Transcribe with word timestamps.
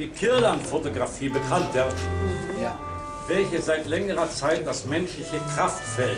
die 0.00 0.08
Kirlan-Fotografie 0.08 1.28
bekannt, 1.28 1.74
ja? 1.74 1.86
Ja. 2.60 2.78
Welche 3.28 3.60
seit 3.60 3.86
längerer 3.86 4.30
Zeit 4.30 4.66
das 4.66 4.86
menschliche 4.86 5.38
Kraftfeld, 5.54 6.16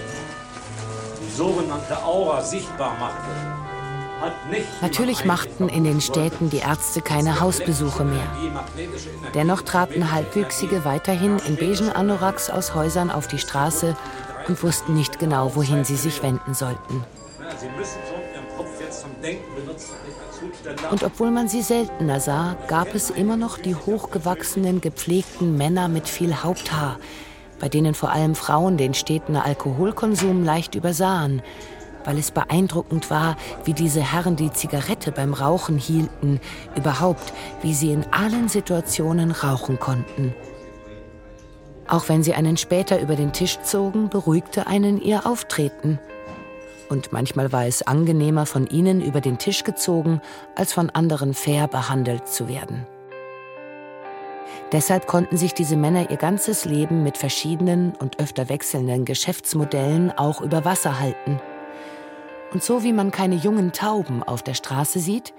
die 1.20 1.36
sogenannte 1.36 2.02
Aura, 2.04 2.40
sichtbar 2.42 2.96
machte. 2.98 3.28
Natürlich 4.80 5.24
machten 5.24 5.68
in 5.68 5.82
den 5.82 6.00
Städten 6.00 6.48
die 6.48 6.58
Ärzte 6.58 7.00
keine 7.00 7.40
Hausbesuche 7.40 8.04
mehr. 8.04 8.28
Dennoch 9.34 9.62
traten 9.62 10.12
Halbwüchsige 10.12 10.84
weiterhin 10.84 11.40
in 11.40 11.56
beigen 11.56 11.90
Anoraks 11.90 12.48
aus 12.48 12.76
Häusern 12.76 13.10
auf 13.10 13.26
die 13.26 13.38
Straße 13.38 13.96
und 14.46 14.62
wussten 14.62 14.94
nicht 14.94 15.18
genau, 15.18 15.56
wohin 15.56 15.84
sie 15.84 15.96
sich 15.96 16.22
wenden 16.22 16.54
sollten. 16.54 17.04
Und 20.90 21.02
obwohl 21.02 21.30
man 21.30 21.48
sie 21.48 21.62
seltener 21.62 22.20
sah, 22.20 22.56
gab 22.68 22.94
es 22.94 23.10
immer 23.10 23.36
noch 23.36 23.58
die 23.58 23.74
hochgewachsenen, 23.74 24.80
gepflegten 24.80 25.56
Männer 25.56 25.88
mit 25.88 26.08
viel 26.08 26.42
Haupthaar, 26.42 26.98
bei 27.60 27.68
denen 27.68 27.94
vor 27.94 28.10
allem 28.10 28.34
Frauen 28.34 28.76
den 28.76 28.94
steten 28.94 29.36
Alkoholkonsum 29.36 30.44
leicht 30.44 30.74
übersahen, 30.74 31.42
weil 32.04 32.18
es 32.18 32.30
beeindruckend 32.30 33.10
war, 33.10 33.36
wie 33.64 33.74
diese 33.74 34.00
Herren 34.00 34.36
die 34.36 34.52
Zigarette 34.52 35.12
beim 35.12 35.34
Rauchen 35.34 35.78
hielten, 35.78 36.40
überhaupt, 36.76 37.32
wie 37.62 37.74
sie 37.74 37.92
in 37.92 38.04
allen 38.10 38.48
Situationen 38.48 39.30
rauchen 39.30 39.78
konnten. 39.78 40.34
Auch 41.88 42.08
wenn 42.08 42.22
sie 42.22 42.34
einen 42.34 42.56
später 42.56 43.00
über 43.00 43.16
den 43.16 43.32
Tisch 43.32 43.60
zogen, 43.62 44.08
beruhigte 44.08 44.66
einen 44.66 45.00
ihr 45.00 45.26
Auftreten. 45.26 45.98
Und 46.92 47.10
manchmal 47.10 47.52
war 47.52 47.64
es 47.66 47.80
angenehmer, 47.80 48.44
von 48.44 48.66
ihnen 48.66 49.00
über 49.00 49.22
den 49.22 49.38
Tisch 49.38 49.64
gezogen, 49.64 50.20
als 50.54 50.74
von 50.74 50.90
anderen 50.90 51.32
fair 51.32 51.66
behandelt 51.66 52.28
zu 52.28 52.48
werden. 52.48 52.86
Deshalb 54.72 55.06
konnten 55.06 55.38
sich 55.38 55.54
diese 55.54 55.76
Männer 55.76 56.10
ihr 56.10 56.18
ganzes 56.18 56.66
Leben 56.66 57.02
mit 57.02 57.16
verschiedenen 57.16 57.94
und 57.94 58.20
öfter 58.20 58.50
wechselnden 58.50 59.06
Geschäftsmodellen 59.06 60.12
auch 60.12 60.42
über 60.42 60.66
Wasser 60.66 61.00
halten– 61.00 61.40
und 62.52 62.62
so 62.62 62.82
wie 62.82 62.92
man 62.92 63.10
keine 63.10 63.36
jungen 63.36 63.72
Tauben 63.72 64.22
auf 64.22 64.42
der 64.42 64.54
Straße 64.54 64.98
sieht, 64.98 65.32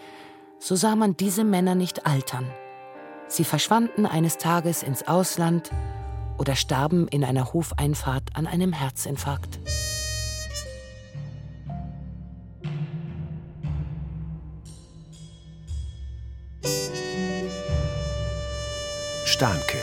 so 0.59 0.75
sah 0.75 0.95
man 0.95 1.15
diese 1.15 1.43
Männer 1.43 1.75
nicht 1.75 2.07
altern. 2.07 2.49
Sie 3.27 3.43
verschwanden 3.43 4.05
eines 4.05 4.37
Tages 4.37 4.81
ins 4.81 5.07
Ausland 5.07 5.69
oder 6.39 6.55
starben 6.55 7.07
in 7.07 7.23
einer 7.23 7.53
Hofeinfahrt 7.53 8.35
an 8.35 8.47
einem 8.47 8.73
Herzinfarkt. 8.73 9.59
Stahnke. 19.33 19.79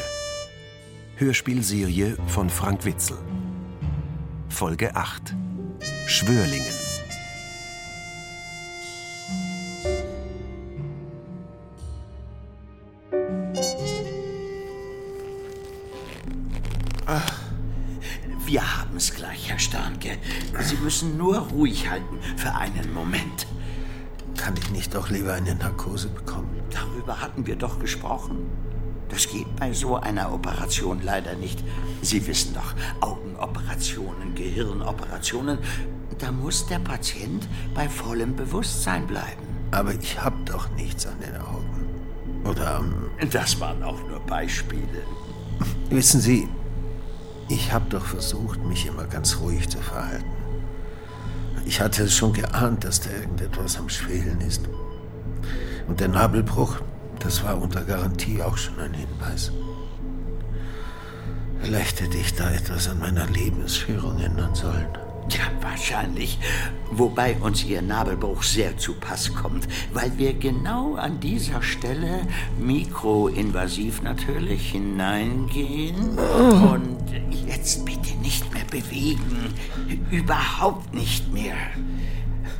Hörspielserie 1.17 2.17
von 2.29 2.49
Frank 2.49 2.85
Witzel. 2.85 3.19
Folge 4.49 4.95
8. 4.95 5.35
Schwörlingen. 6.07 6.73
Wir 18.47 18.79
haben 18.79 18.97
es 18.97 19.13
gleich, 19.13 19.51
Herr 19.51 19.59
Starnke. 19.59 20.19
Sie 20.61 20.77
müssen 20.77 21.19
nur 21.19 21.39
ruhig 21.39 21.91
halten 21.91 22.21
für 22.37 22.55
einen 22.55 22.95
Moment. 22.95 23.49
Kann 24.37 24.55
ich 24.57 24.71
nicht 24.71 24.95
doch 24.95 25.11
lieber 25.11 25.33
eine 25.33 25.57
Narkose 25.57 26.09
bekommen? 26.09 26.63
Darüber 26.71 27.21
hatten 27.21 27.49
wir 27.49 27.57
doch 27.57 27.81
gesprochen. 27.81 28.70
Das 29.11 29.29
geht 29.29 29.55
bei 29.57 29.73
so 29.73 29.97
einer 29.97 30.33
Operation 30.33 31.01
leider 31.03 31.35
nicht. 31.35 31.63
Sie 32.01 32.27
wissen 32.27 32.55
doch, 32.55 32.75
Augenoperationen, 33.01 34.35
Gehirnoperationen, 34.35 35.59
da 36.19 36.33
muss 36.33 36.67
der 36.67 36.79
Patient 36.79 37.49
bei 37.75 37.89
vollem 37.89 38.37
Bewusstsein 38.37 39.07
bleiben. 39.07 39.43
Aber 39.73 39.95
ich 39.95 40.21
habe 40.21 40.37
doch 40.45 40.69
nichts 40.71 41.07
an 41.07 41.19
den 41.21 41.37
Augen. 41.41 41.89
Oder. 42.45 42.85
Das 43.31 43.61
waren 43.61 43.83
auch 43.83 44.01
nur 44.09 44.21
Beispiele. 44.21 45.03
Wissen 45.91 46.21
Sie, 46.21 46.49
ich 47.49 47.73
habe 47.73 47.87
doch 47.89 48.05
versucht, 48.05 48.65
mich 48.65 48.87
immer 48.87 49.05
ganz 49.05 49.39
ruhig 49.41 49.69
zu 49.69 49.79
verhalten. 49.79 50.31
Ich 51.67 51.81
hatte 51.81 52.05
es 52.05 52.17
schon 52.17 52.33
geahnt, 52.33 52.85
dass 52.85 53.01
da 53.01 53.11
irgendetwas 53.11 53.77
am 53.79 53.89
Schwelen 53.89 54.41
ist. 54.41 54.63
Und 55.89 56.01
der 56.01 56.09
Nabelbruch, 56.09 56.81
das 57.21 57.45
war 57.45 57.61
unter 57.61 57.85
Garantie 57.85 58.43
auch 58.43 58.57
schon 58.57 58.79
ein 58.81 58.95
Hinweis. 58.95 59.53
Vielleicht 61.63 62.01
hätte 62.01 62.17
ich 62.17 62.35
da 62.35 62.51
etwas 62.51 62.89
an 62.89 62.99
meiner 62.99 63.27
Lebensführung 63.27 64.19
ändern 64.19 64.55
sollen. 64.55 64.89
Ja, 65.29 65.45
wahrscheinlich. 65.61 66.39
Wobei 66.91 67.37
uns 67.37 67.63
Ihr 67.65 67.83
Nabelbruch 67.83 68.43
sehr 68.43 68.77
zu 68.79 68.95
Pass 68.95 69.33
kommt, 69.33 69.69
weil 69.93 70.11
wir 70.17 70.33
genau 70.35 70.97
an 70.97 71.21
dieser 71.21 71.63
Stelle, 71.63 72.27
mikroinvasiv 72.59 74.03
natürlich, 74.03 74.73
hineingehen. 74.73 76.19
Oh. 76.19 76.73
Und 76.73 76.99
jetzt 77.47 77.85
bitte 77.85 78.17
nicht 78.23 78.53
mehr 78.53 78.65
bewegen. 78.65 79.55
Überhaupt 80.11 80.93
nicht 80.95 81.33
mehr. 81.33 81.55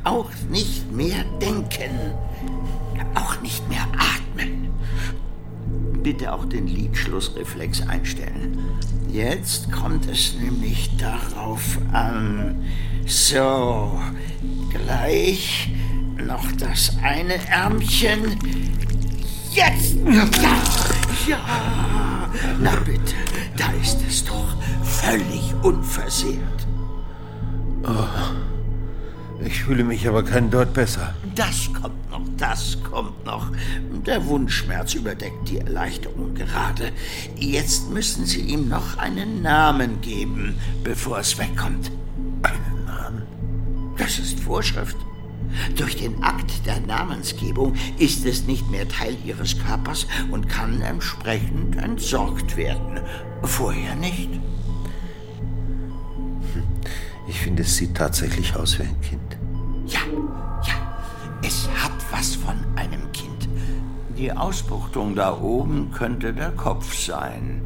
Auch 0.03 0.29
nicht 0.49 0.89
mehr 0.91 1.25
denken. 1.41 2.13
Auch 3.15 3.41
nicht 3.41 3.67
mehr 3.67 3.83
atmen. 3.97 4.20
Bitte 6.03 6.33
auch 6.33 6.45
den 6.45 6.67
Lidschlussreflex 6.67 7.87
einstellen. 7.87 8.57
Jetzt 9.11 9.71
kommt 9.71 10.09
es 10.09 10.35
nämlich 10.35 10.89
darauf 10.97 11.77
an. 11.91 12.63
So, 13.05 13.99
gleich 14.71 15.69
noch 16.17 16.51
das 16.53 16.95
eine 17.03 17.35
Ärmchen. 17.47 18.37
Jetzt! 19.51 19.95
Ja! 20.05 20.27
Ja! 21.27 22.29
Na 22.59 22.75
bitte, 22.77 23.15
da 23.57 23.71
ist 23.81 23.99
es 24.07 24.25
doch 24.25 24.55
völlig 24.83 25.53
unversehrt. 25.61 26.67
Oh. 27.83 28.50
Ich 29.45 29.63
fühle 29.63 29.83
mich 29.83 30.07
aber 30.07 30.23
kein 30.23 30.51
Deut 30.51 30.73
besser. 30.73 31.15
Das 31.35 31.69
kommt 31.73 32.11
noch, 32.11 32.21
das 32.37 32.77
kommt 32.83 33.25
noch. 33.25 33.51
Der 34.05 34.25
Wundschmerz 34.25 34.93
überdeckt 34.93 35.49
die 35.49 35.57
Erleichterung 35.57 36.33
gerade. 36.35 36.91
Jetzt 37.37 37.89
müssen 37.89 38.25
Sie 38.25 38.41
ihm 38.41 38.69
noch 38.69 38.97
einen 38.97 39.41
Namen 39.41 39.99
geben, 40.01 40.55
bevor 40.83 41.19
es 41.19 41.37
wegkommt. 41.37 41.91
Einen 42.43 42.85
Namen? 42.85 43.23
Das 43.97 44.19
ist 44.19 44.39
Vorschrift. 44.39 44.97
Durch 45.75 45.95
den 45.97 46.23
Akt 46.23 46.65
der 46.65 46.79
Namensgebung 46.81 47.73
ist 47.97 48.25
es 48.25 48.45
nicht 48.45 48.69
mehr 48.69 48.87
Teil 48.87 49.17
Ihres 49.25 49.57
Körpers 49.59 50.07
und 50.31 50.47
kann 50.47 50.81
entsprechend 50.81 51.77
entsorgt 51.77 52.55
werden. 52.57 52.99
Vorher 53.43 53.95
nicht. 53.95 54.29
Ich 57.31 57.39
finde, 57.39 57.63
es 57.63 57.77
sieht 57.77 57.95
tatsächlich 57.95 58.53
aus 58.57 58.77
wie 58.77 58.83
ein 58.83 58.99
Kind. 58.99 59.37
Ja, 59.87 60.01
ja, 60.67 60.73
es 61.41 61.65
hat 61.81 61.93
was 62.11 62.35
von 62.35 62.57
einem 62.75 63.09
Kind. 63.13 63.47
Die 64.17 64.33
Ausbuchtung 64.33 65.15
da 65.15 65.39
oben 65.39 65.91
könnte 65.93 66.33
der 66.33 66.51
Kopf 66.51 66.93
sein. 66.93 67.61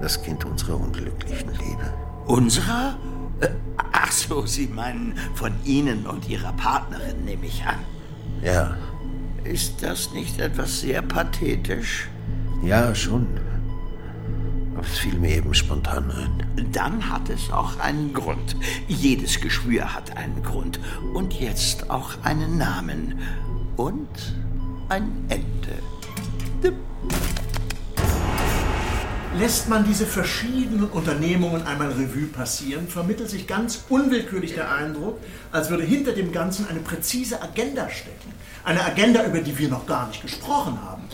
Das 0.00 0.20
Kind 0.20 0.44
unserer 0.44 0.74
unglücklichen 0.80 1.50
Liebe. 1.50 1.94
Unserer? 2.26 2.98
Äh, 3.38 3.50
ach 3.92 4.10
so, 4.10 4.44
Sie 4.44 4.66
meinen 4.66 5.14
von 5.36 5.52
Ihnen 5.64 6.04
und 6.04 6.28
Ihrer 6.28 6.52
Partnerin, 6.54 7.24
nehme 7.24 7.46
ich 7.46 7.62
an. 7.64 7.78
Ja. 8.42 8.76
Ist 9.44 9.84
das 9.84 10.12
nicht 10.14 10.40
etwas 10.40 10.80
sehr 10.80 11.00
pathetisch? 11.00 12.08
Ja, 12.64 12.92
schon. 12.92 13.28
Es 14.82 14.98
fiel 14.98 15.18
mir 15.18 15.36
eben 15.36 15.54
spontan 15.54 16.10
ein. 16.10 16.70
Dann 16.72 17.08
hat 17.08 17.28
es 17.28 17.50
auch 17.50 17.78
einen 17.78 18.12
Grund. 18.12 18.56
Jedes 18.88 19.40
Geschwür 19.40 19.94
hat 19.94 20.16
einen 20.16 20.42
Grund. 20.42 20.80
Und 21.14 21.34
jetzt 21.40 21.88
auch 21.90 22.10
einen 22.22 22.58
Namen. 22.58 23.18
Und 23.76 24.34
ein 24.88 25.24
Ende. 25.28 25.78
Lässt 29.38 29.68
man 29.70 29.86
diese 29.86 30.04
verschiedenen 30.04 30.90
Unternehmungen 30.90 31.66
einmal 31.66 31.90
Revue 31.92 32.26
passieren, 32.26 32.86
vermittelt 32.86 33.30
sich 33.30 33.46
ganz 33.46 33.84
unwillkürlich 33.88 34.52
der 34.54 34.70
Eindruck, 34.70 35.18
als 35.50 35.70
würde 35.70 35.84
hinter 35.84 36.12
dem 36.12 36.32
Ganzen 36.32 36.68
eine 36.68 36.80
präzise 36.80 37.40
Agenda 37.40 37.88
stecken. 37.88 38.32
Eine 38.62 38.84
Agenda, 38.84 39.24
über 39.24 39.40
die 39.40 39.58
wir 39.58 39.70
noch 39.70 39.86
gar 39.86 40.08
nicht 40.08 40.20
gesprochen 40.20 40.78
haben. 40.82 41.04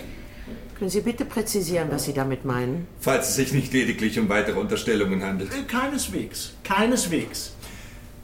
Können 0.79 0.91
Sie 0.91 1.01
bitte 1.01 1.25
präzisieren, 1.25 1.89
was 1.91 2.05
Sie 2.05 2.13
damit 2.13 2.45
meinen? 2.45 2.87
Falls 3.01 3.31
es 3.31 3.35
sich 3.35 3.53
nicht 3.53 3.73
lediglich 3.73 4.17
um 4.19 4.29
weitere 4.29 4.61
Unterstellungen 4.61 5.25
handelt. 5.25 5.53
Äh, 5.53 5.63
keineswegs, 5.65 6.53
keineswegs. 6.63 7.53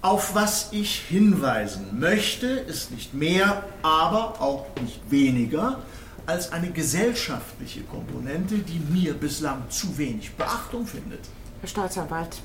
Auf 0.03 0.37
was 0.37 0.69
ich 0.71 1.01
hinweisen 1.09 1.99
möchte, 1.99 2.47
ist 2.47 2.93
nicht 2.93 3.13
mehr, 3.13 3.65
aber 3.83 4.41
auch 4.41 4.67
nicht 4.81 5.01
weniger 5.11 5.81
als 6.27 6.53
eine 6.53 6.71
gesellschaftliche 6.71 7.81
Komponente, 7.83 8.59
die 8.59 8.79
mir 8.79 9.15
bislang 9.15 9.63
zu 9.69 9.99
wenig 9.99 10.33
Beachtung 10.35 10.87
findet. 10.87 11.21
Herr 11.61 11.69
Staatsanwalt, 11.69 12.37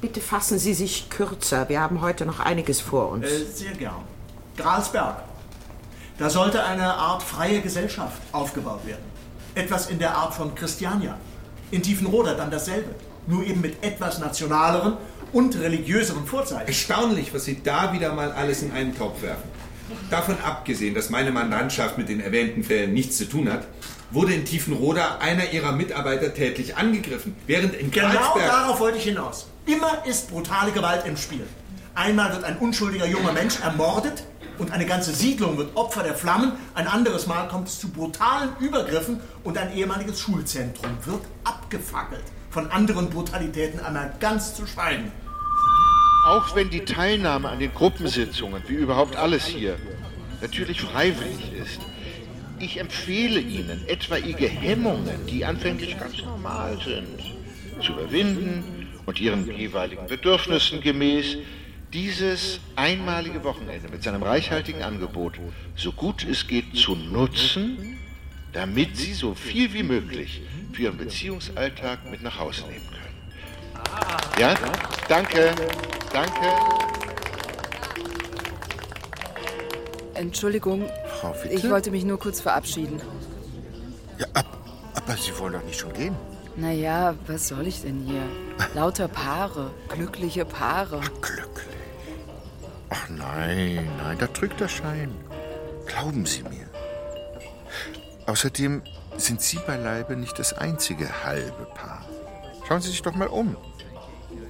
bitte 0.00 0.20
fassen 0.20 0.58
Sie 0.58 0.74
sich 0.74 1.10
kürzer. 1.10 1.68
Wir 1.68 1.80
haben 1.80 2.00
heute 2.00 2.26
noch 2.26 2.38
einiges 2.38 2.80
vor 2.80 3.08
uns. 3.08 3.26
Äh, 3.26 3.44
sehr 3.52 3.72
gern. 3.72 4.04
Gralsberg. 4.56 5.24
Da 6.18 6.30
sollte 6.30 6.62
eine 6.62 6.94
Art 6.94 7.22
freie 7.22 7.60
Gesellschaft 7.60 8.22
aufgebaut 8.30 8.86
werden. 8.86 9.11
Etwas 9.54 9.90
in 9.90 9.98
der 9.98 10.14
Art 10.14 10.34
von 10.34 10.54
Christiania. 10.54 11.18
In 11.70 11.82
Tiefenroda 11.82 12.34
dann 12.34 12.50
dasselbe. 12.50 12.94
Nur 13.26 13.44
eben 13.44 13.60
mit 13.60 13.82
etwas 13.84 14.18
nationaleren 14.18 14.96
und 15.32 15.58
religiöseren 15.58 16.26
Vorzeichen. 16.26 16.66
Erstaunlich, 16.66 17.32
was 17.32 17.44
Sie 17.44 17.62
da 17.62 17.92
wieder 17.92 18.12
mal 18.14 18.32
alles 18.32 18.62
in 18.62 18.72
einen 18.72 18.96
Topf 18.96 19.22
werfen. 19.22 19.48
Davon 20.10 20.36
abgesehen, 20.42 20.94
dass 20.94 21.10
meine 21.10 21.30
Mandantschaft 21.30 21.98
mit 21.98 22.08
den 22.08 22.20
erwähnten 22.20 22.62
Fällen 22.62 22.92
nichts 22.92 23.18
zu 23.18 23.26
tun 23.26 23.50
hat, 23.50 23.66
wurde 24.10 24.34
in 24.34 24.44
Tiefenroda 24.44 25.18
einer 25.20 25.52
ihrer 25.52 25.72
Mitarbeiter 25.72 26.34
tätlich 26.34 26.76
angegriffen, 26.76 27.34
während 27.46 27.74
in 27.74 27.90
Genau 27.90 28.38
darauf 28.38 28.80
wollte 28.80 28.98
ich 28.98 29.04
hinaus. 29.04 29.46
Immer 29.66 30.04
ist 30.06 30.30
brutale 30.30 30.72
Gewalt 30.72 31.06
im 31.06 31.16
Spiel. 31.16 31.46
Einmal 31.94 32.32
wird 32.32 32.44
ein 32.44 32.56
unschuldiger 32.58 33.06
junger 33.06 33.32
Mensch 33.32 33.60
ermordet 33.60 34.24
und 34.58 34.72
eine 34.72 34.86
ganze 34.86 35.12
Siedlung 35.12 35.56
wird 35.58 35.76
Opfer 35.76 36.02
der 36.02 36.14
Flammen. 36.14 36.52
Ein 36.74 36.86
anderes 36.86 37.26
Mal 37.26 37.48
kommt 37.48 37.68
es 37.68 37.80
zu 37.80 37.88
brutalen 37.88 38.50
Übergriffen 38.60 39.20
und 39.44 39.58
ein 39.58 39.74
ehemaliges 39.74 40.20
Schulzentrum 40.20 40.90
wird 41.04 41.22
abgefackelt. 41.44 42.24
Von 42.50 42.70
anderen 42.70 43.10
Brutalitäten 43.10 43.80
einmal 43.80 44.14
ganz 44.20 44.54
zu 44.54 44.66
schweigen. 44.66 45.10
Auch 46.26 46.54
wenn 46.54 46.70
die 46.70 46.84
Teilnahme 46.84 47.48
an 47.48 47.58
den 47.58 47.74
Gruppensitzungen, 47.74 48.62
wie 48.68 48.74
überhaupt 48.74 49.16
alles 49.16 49.44
hier, 49.44 49.76
natürlich 50.40 50.80
freiwillig 50.80 51.52
ist, 51.60 51.80
ich 52.58 52.78
empfehle 52.78 53.40
Ihnen, 53.40 53.86
etwaige 53.88 54.46
Hemmungen, 54.46 55.26
die 55.26 55.44
anfänglich 55.44 55.98
ganz 55.98 56.22
normal 56.22 56.78
sind, 56.84 57.18
zu 57.82 57.92
überwinden 57.92 58.88
und 59.04 59.20
Ihren 59.20 59.50
jeweiligen 59.50 60.06
Bedürfnissen 60.06 60.80
gemäß 60.80 61.38
dieses 61.92 62.60
einmalige 62.74 63.44
Wochenende 63.44 63.88
mit 63.88 64.02
seinem 64.02 64.22
reichhaltigen 64.22 64.82
Angebot 64.82 65.34
so 65.76 65.92
gut 65.92 66.26
es 66.28 66.46
geht 66.46 66.76
zu 66.76 66.94
nutzen, 66.94 67.98
damit 68.52 68.96
Sie 68.96 69.12
so 69.12 69.34
viel 69.34 69.72
wie 69.72 69.82
möglich 69.82 70.42
für 70.72 70.82
Ihren 70.82 70.96
Beziehungsalltag 70.96 72.10
mit 72.10 72.22
nach 72.22 72.38
Hause 72.38 72.62
nehmen 72.62 72.86
können. 72.86 73.02
Ja, 74.38 74.54
danke, 75.08 75.54
danke. 76.12 76.32
Entschuldigung, 80.14 80.88
Frau 81.20 81.34
Witte? 81.42 81.54
ich 81.54 81.68
wollte 81.68 81.90
mich 81.90 82.04
nur 82.04 82.18
kurz 82.18 82.40
verabschieden. 82.40 83.00
Ja, 84.18 84.26
ab, 84.34 84.46
aber 84.94 85.16
Sie 85.16 85.36
wollen 85.38 85.54
doch 85.54 85.64
nicht 85.64 85.80
schon 85.80 85.92
gehen. 85.92 86.14
Naja, 86.56 87.14
was 87.26 87.48
soll 87.48 87.66
ich 87.66 87.82
denn 87.82 88.00
hier? 88.00 88.22
Lauter 88.74 89.08
Paare, 89.08 89.70
glückliche 89.88 90.44
Paare. 90.44 91.00
Glücklich. 91.20 91.71
Ach 92.92 93.08
nein, 93.08 93.88
nein, 93.98 94.18
da 94.18 94.26
drückt 94.26 94.60
der 94.60 94.68
Schein. 94.68 95.14
Glauben 95.86 96.26
Sie 96.26 96.42
mir. 96.42 96.68
Außerdem 98.26 98.82
sind 99.16 99.40
Sie 99.40 99.58
beileibe 99.66 100.14
nicht 100.16 100.38
das 100.38 100.52
einzige 100.52 101.24
halbe 101.24 101.66
Paar. 101.74 102.04
Schauen 102.68 102.80
Sie 102.82 102.90
sich 102.90 103.02
doch 103.02 103.14
mal 103.14 103.28
um. 103.28 103.56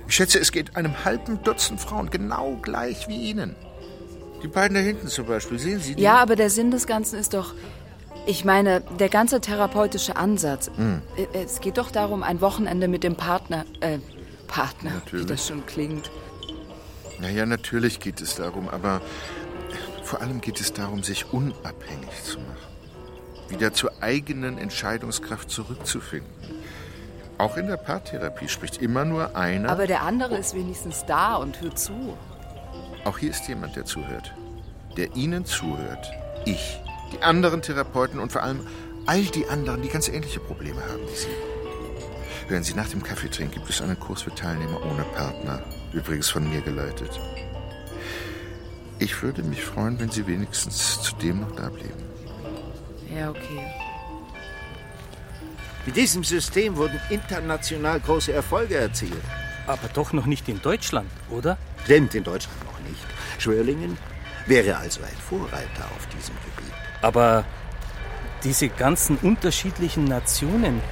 Ich 0.09 0.17
schätze, 0.17 0.41
es 0.41 0.51
geht 0.51 0.77
einem 0.77 1.05
halben 1.05 1.43
Dutzend 1.45 1.81
Frauen 1.81 2.11
genau 2.11 2.57
gleich 2.61 3.07
wie 3.09 3.31
Ihnen. 3.31 3.55
Die 4.43 4.49
beiden 4.49 4.75
da 4.75 4.81
hinten 4.81 5.07
zum 5.07 5.27
Beispiel, 5.27 5.59
sehen 5.59 5.81
Sie 5.81 5.95
die? 5.95 6.03
Ja, 6.03 6.17
aber 6.19 6.35
der 6.35 6.51
Sinn 6.51 6.73
des 6.73 6.87
Ganzen 6.89 7.19
ist 7.21 7.35
doch, 7.35 7.55
ich 8.27 8.45
meine, 8.45 8.81
der 8.99 9.09
ganze 9.09 9.41
therapeutische 9.41 10.17
Ansatz. 10.17 10.69
Hm. 10.77 11.01
Äh, 11.17 11.27
Es 11.45 11.61
geht 11.61 11.79
doch 11.79 11.93
darum, 11.93 12.25
ein 12.25 12.41
Wochenende 12.41 12.89
mit 12.89 13.05
dem 13.05 13.15
Partner, 13.15 13.65
äh, 13.81 13.99
Partner, 14.49 14.91
Natürlich. 14.95 15.27
wie 15.27 15.29
das 15.29 15.47
schon 15.47 15.65
klingt. 15.67 16.11
Naja, 17.23 17.47
natürlich 17.47 18.01
geht 18.01 18.21
es 18.21 18.35
darum, 18.35 18.69
aber 18.69 19.01
vor 20.03 20.21
allem 20.21 20.41
geht 20.41 20.61
es 20.61 20.73
darum, 20.73 21.05
sich 21.05 21.33
unabhängig 21.33 22.11
zu 22.25 22.41
machen. 22.41 22.57
Wieder 23.49 23.73
zur 23.73 23.93
eigenen 24.01 24.59
Entscheidungskraft 24.59 25.49
zurückzufinden. 25.49 26.33
Auch 27.39 27.57
in 27.57 27.69
der 27.69 27.77
Paartherapie 27.77 28.49
spricht 28.49 28.83
immer 28.83 29.05
nur 29.05 29.37
einer. 29.37 29.71
Aber 29.71 29.87
der 29.87 30.03
andere 30.03 30.37
ist 30.37 30.55
wenigstens 30.55 31.07
da 31.07 31.37
und 31.37 31.61
hört 31.61 31.79
zu. 31.79 32.19
Auch 33.05 33.19
hier 33.19 33.31
ist 33.31 33.47
jemand, 33.47 33.77
der 33.77 33.85
zuhört. 33.85 34.35
Der 34.97 35.15
Ihnen 35.15 35.45
zuhört. 35.45 36.11
Ich. 36.45 36.81
Die 37.13 37.23
anderen 37.23 37.63
Therapeuten 37.63 38.19
und 38.19 38.33
vor 38.33 38.43
allem 38.43 38.67
all 39.07 39.23
die 39.23 39.47
anderen, 39.47 39.81
die 39.83 39.89
ganz 39.89 40.09
ähnliche 40.09 40.41
Probleme 40.41 40.81
haben 40.81 41.03
wie 41.07 41.17
Sie. 41.17 41.52
Hören 42.53 42.65
Sie, 42.65 42.75
nach 42.75 42.89
dem 42.91 43.03
Kaffeetrinken 43.03 43.55
gibt 43.55 43.71
es 43.71 43.81
einen 43.81 43.99
Kurs 43.99 44.21
für 44.21 44.35
Teilnehmer 44.35 44.85
ohne 44.85 45.05
Partner. 45.05 45.65
Übrigens 45.95 46.29
von 46.29 46.47
mir 46.51 46.61
geleitet. 46.61 47.19
Ich 48.99 49.23
würde 49.23 49.43
mich 49.43 49.65
freuen, 49.65 49.99
wenn 49.99 50.11
Sie 50.11 50.27
wenigstens 50.27 51.01
zudem 51.01 51.41
noch 51.41 51.57
da 51.57 51.71
blieben. 51.71 52.05
Ja, 53.11 53.31
okay. 53.31 53.67
Mit 55.87 55.97
diesem 55.97 56.25
System 56.25 56.77
wurden 56.77 57.01
international 57.09 57.99
große 58.01 58.35
Erfolge 58.35 58.77
erzielt. 58.77 59.25
Aber 59.67 59.89
doch 59.89 60.13
noch 60.13 60.27
nicht 60.27 60.47
in 60.47 60.61
Deutschland, 60.61 61.09
oder? 61.31 61.57
Stimmt, 61.85 62.15
in 62.15 62.23
Deutschland 62.23 62.63
noch 62.67 62.79
nicht. 62.81 63.01
Schwörlingen 63.39 63.97
wäre 64.45 64.77
also 64.77 65.01
ein 65.01 65.17
Vorreiter 65.27 65.87
auf 65.97 66.07
diesem 66.09 66.35
Gebiet. 66.35 66.75
Aber 67.01 67.47
diese 68.45 68.69
ganzen 68.69 69.17
unterschiedlichen 69.17 70.05
Nationen, 70.05 70.83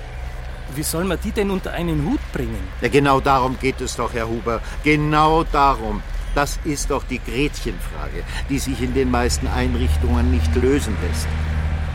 wie 0.75 0.82
soll 0.82 1.05
man 1.05 1.19
die 1.22 1.32
denn 1.32 1.50
unter 1.50 1.72
einen 1.72 2.05
Hut 2.06 2.20
bringen? 2.32 2.62
Ja, 2.81 2.88
genau 2.88 3.20
darum 3.20 3.58
geht 3.61 3.81
es 3.81 3.96
doch, 3.96 4.12
Herr 4.12 4.28
Huber. 4.28 4.61
Genau 4.84 5.44
darum. 5.44 6.02
Das 6.34 6.58
ist 6.64 6.90
doch 6.90 7.02
die 7.05 7.19
Gretchenfrage, 7.19 8.22
die 8.49 8.58
sich 8.58 8.81
in 8.81 8.94
den 8.94 9.11
meisten 9.11 9.49
Einrichtungen 9.49 10.31
nicht 10.31 10.55
lösen 10.55 10.96
lässt. 11.02 11.26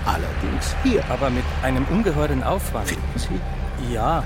Allerdings 0.06 0.76
hier. 0.84 1.04
Aber 1.10 1.30
mit 1.30 1.46
einem 1.64 1.86
ungeheuren 1.86 2.44
Aufwand. 2.44 2.88
Finden 2.90 3.20
Sie? 3.20 3.94
Ja, 3.94 4.24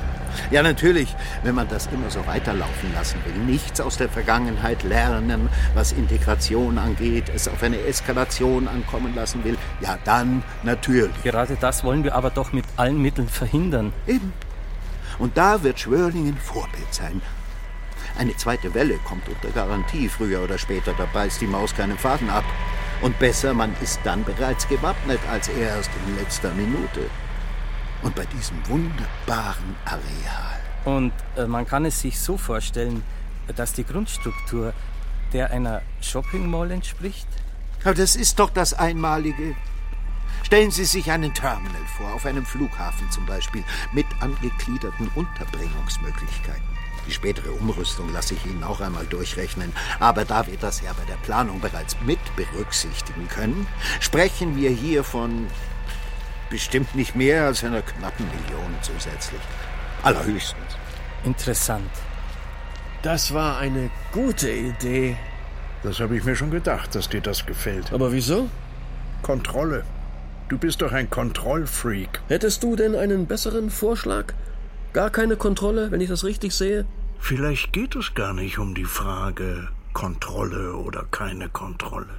Ja, 0.52 0.64
natürlich, 0.64 1.16
wenn 1.44 1.56
man 1.56 1.68
das 1.68 1.88
immer 1.88 2.10
so 2.10 2.26
weiterlaufen 2.28 2.94
lassen 2.94 3.20
will, 3.26 3.44
nichts 3.44 3.81
aus 3.81 3.98
der 3.98 4.10
Vergangenheit 4.10 4.84
lernen, 4.84 5.50
was 5.74 5.92
Integration 5.92 6.78
angeht, 6.78 7.31
es 7.34 7.48
auf 7.48 7.62
eine 7.64 7.80
Eskalation 7.81 8.68
ankommen 8.68 9.16
lassen 9.16 9.44
will, 9.44 9.58
ja 9.81 9.98
dann 10.06 10.44
natürlich. 10.64 11.12
gerade 11.24 11.58
das 11.60 11.84
wollen 11.84 12.04
wir 12.04 12.16
aber 12.16 12.30
doch 12.30 12.53
mit 12.53 12.65
allen 12.77 13.01
Mitteln 13.01 13.27
verhindern. 13.27 13.94
Eben. 14.08 14.34
Und 15.18 15.38
da 15.38 15.63
wird 15.63 15.80
Schwörlingen 15.80 16.38
Vorbild 16.38 16.94
sein. 16.94 17.22
Eine 18.18 18.36
zweite 18.36 18.74
Welle 18.74 18.96
kommt 19.08 19.27
unter 19.30 19.50
Garantie, 19.50 20.10
früher 20.10 20.44
oder 20.44 20.58
später, 20.58 20.94
da 20.98 21.06
beißt 21.06 21.42
die 21.42 21.48
Maus 21.48 21.75
keinen 21.75 21.98
Faden 21.98 22.30
ab. 22.30 22.44
Und 23.01 23.18
besser, 23.20 23.53
man 23.53 23.74
ist 23.82 24.00
dann 24.03 24.24
bereits 24.24 24.68
gewappnet, 24.68 25.20
als 25.32 25.48
erst 25.48 25.89
in 26.06 26.18
letzter 26.18 26.53
Minute. 26.53 27.10
Und 28.01 28.15
bei 28.15 28.25
diesem 28.25 28.58
wunderbaren 28.68 29.75
Areal. 29.86 30.60
Und 30.86 31.13
äh, 31.36 31.46
man 31.46 31.65
kann 31.65 31.86
es 31.86 32.00
sich 32.00 32.20
so 32.20 32.38
vorstellen, 32.38 33.03
dass 33.56 33.74
die 33.74 33.84
Grundstruktur 33.84 34.74
der 35.34 35.51
einer 35.51 35.82
Shopping 36.01 36.50
Mall 36.50 36.72
entspricht. 36.72 37.27
Aber 37.84 37.94
das 37.94 38.15
ist 38.15 38.39
doch 38.39 38.50
das 38.50 38.74
Einmalige. 38.74 39.56
Stellen 40.44 40.72
Sie 40.72 40.86
sich 40.86 41.12
einen 41.12 41.34
Terminal 41.34 41.86
vor, 41.98 42.13
auf 42.13 42.25
einem 42.25 42.46
Flughafen 42.46 43.10
zum 43.12 43.25
Beispiel, 43.25 43.63
mit 43.94 44.06
angegliederten 44.20 45.10
Unterbringungsmöglichkeiten. 45.15 46.63
Die 47.08 47.12
spätere 47.12 47.51
Umrüstung 47.51 48.12
lasse 48.13 48.36
ich 48.36 48.46
Ihnen 48.46 48.63
auch 48.63 48.82
einmal 48.82 49.06
durchrechnen. 49.06 49.74
Aber 50.00 50.25
da 50.25 50.48
wir 50.48 50.58
das 50.58 50.82
ja 50.82 50.94
bei 50.94 51.06
der 51.06 51.18
Planung 51.18 51.60
bereits 51.60 51.96
mit 52.06 52.20
berücksichtigen 52.36 53.27
können, 53.27 53.68
sprechen 54.00 54.56
wir 54.56 54.70
hier 54.70 55.03
von 55.03 55.48
bestimmt 56.50 56.96
nicht 56.96 57.15
mehr 57.15 57.46
als 57.46 57.63
einer 57.63 57.82
knappen 57.82 58.25
Million 58.27 58.75
zusätzlich. 58.82 59.41
Allerhöchstens. 60.03 60.77
Interessant. 61.24 61.89
Das 63.01 63.34
war 63.34 63.58
eine 63.58 63.89
gute 64.12 64.51
Idee. 64.51 65.18
Das 65.84 66.00
habe 66.00 66.18
ich 66.18 66.24
mir 66.24 66.36
schon 66.36 66.51
gedacht, 66.51 66.96
dass 66.96 67.10
dir 67.10 67.22
das 67.22 67.46
gefällt. 67.46 67.94
Aber 67.94 68.12
wieso? 68.12 68.50
Kontrolle. 69.22 69.84
Du 70.50 70.58
bist 70.58 70.82
doch 70.82 70.91
ein 70.91 71.10
Kontrollfreak. 71.10 72.22
Hättest 72.27 72.63
du 72.63 72.75
denn 72.75 72.96
einen 72.96 73.27
besseren 73.27 73.70
Vorschlag? 73.70 74.34
Gar 74.94 75.12
keine 75.12 75.36
Kontrolle, 75.36 75.91
wenn 75.91 76.01
ich 76.01 76.10
das 76.10 76.24
richtig 76.24 76.53
sehe? 76.53 76.86
Vielleicht 77.20 77.72
geht 77.74 77.96
es 77.96 78.13
gar 78.15 78.34
nicht 78.34 78.58
um 78.58 78.74
die 78.74 78.86
Frage 78.86 79.70
Kontrolle 79.94 80.75
oder 80.75 81.06
keine 81.12 81.50
Kontrolle. 81.50 82.15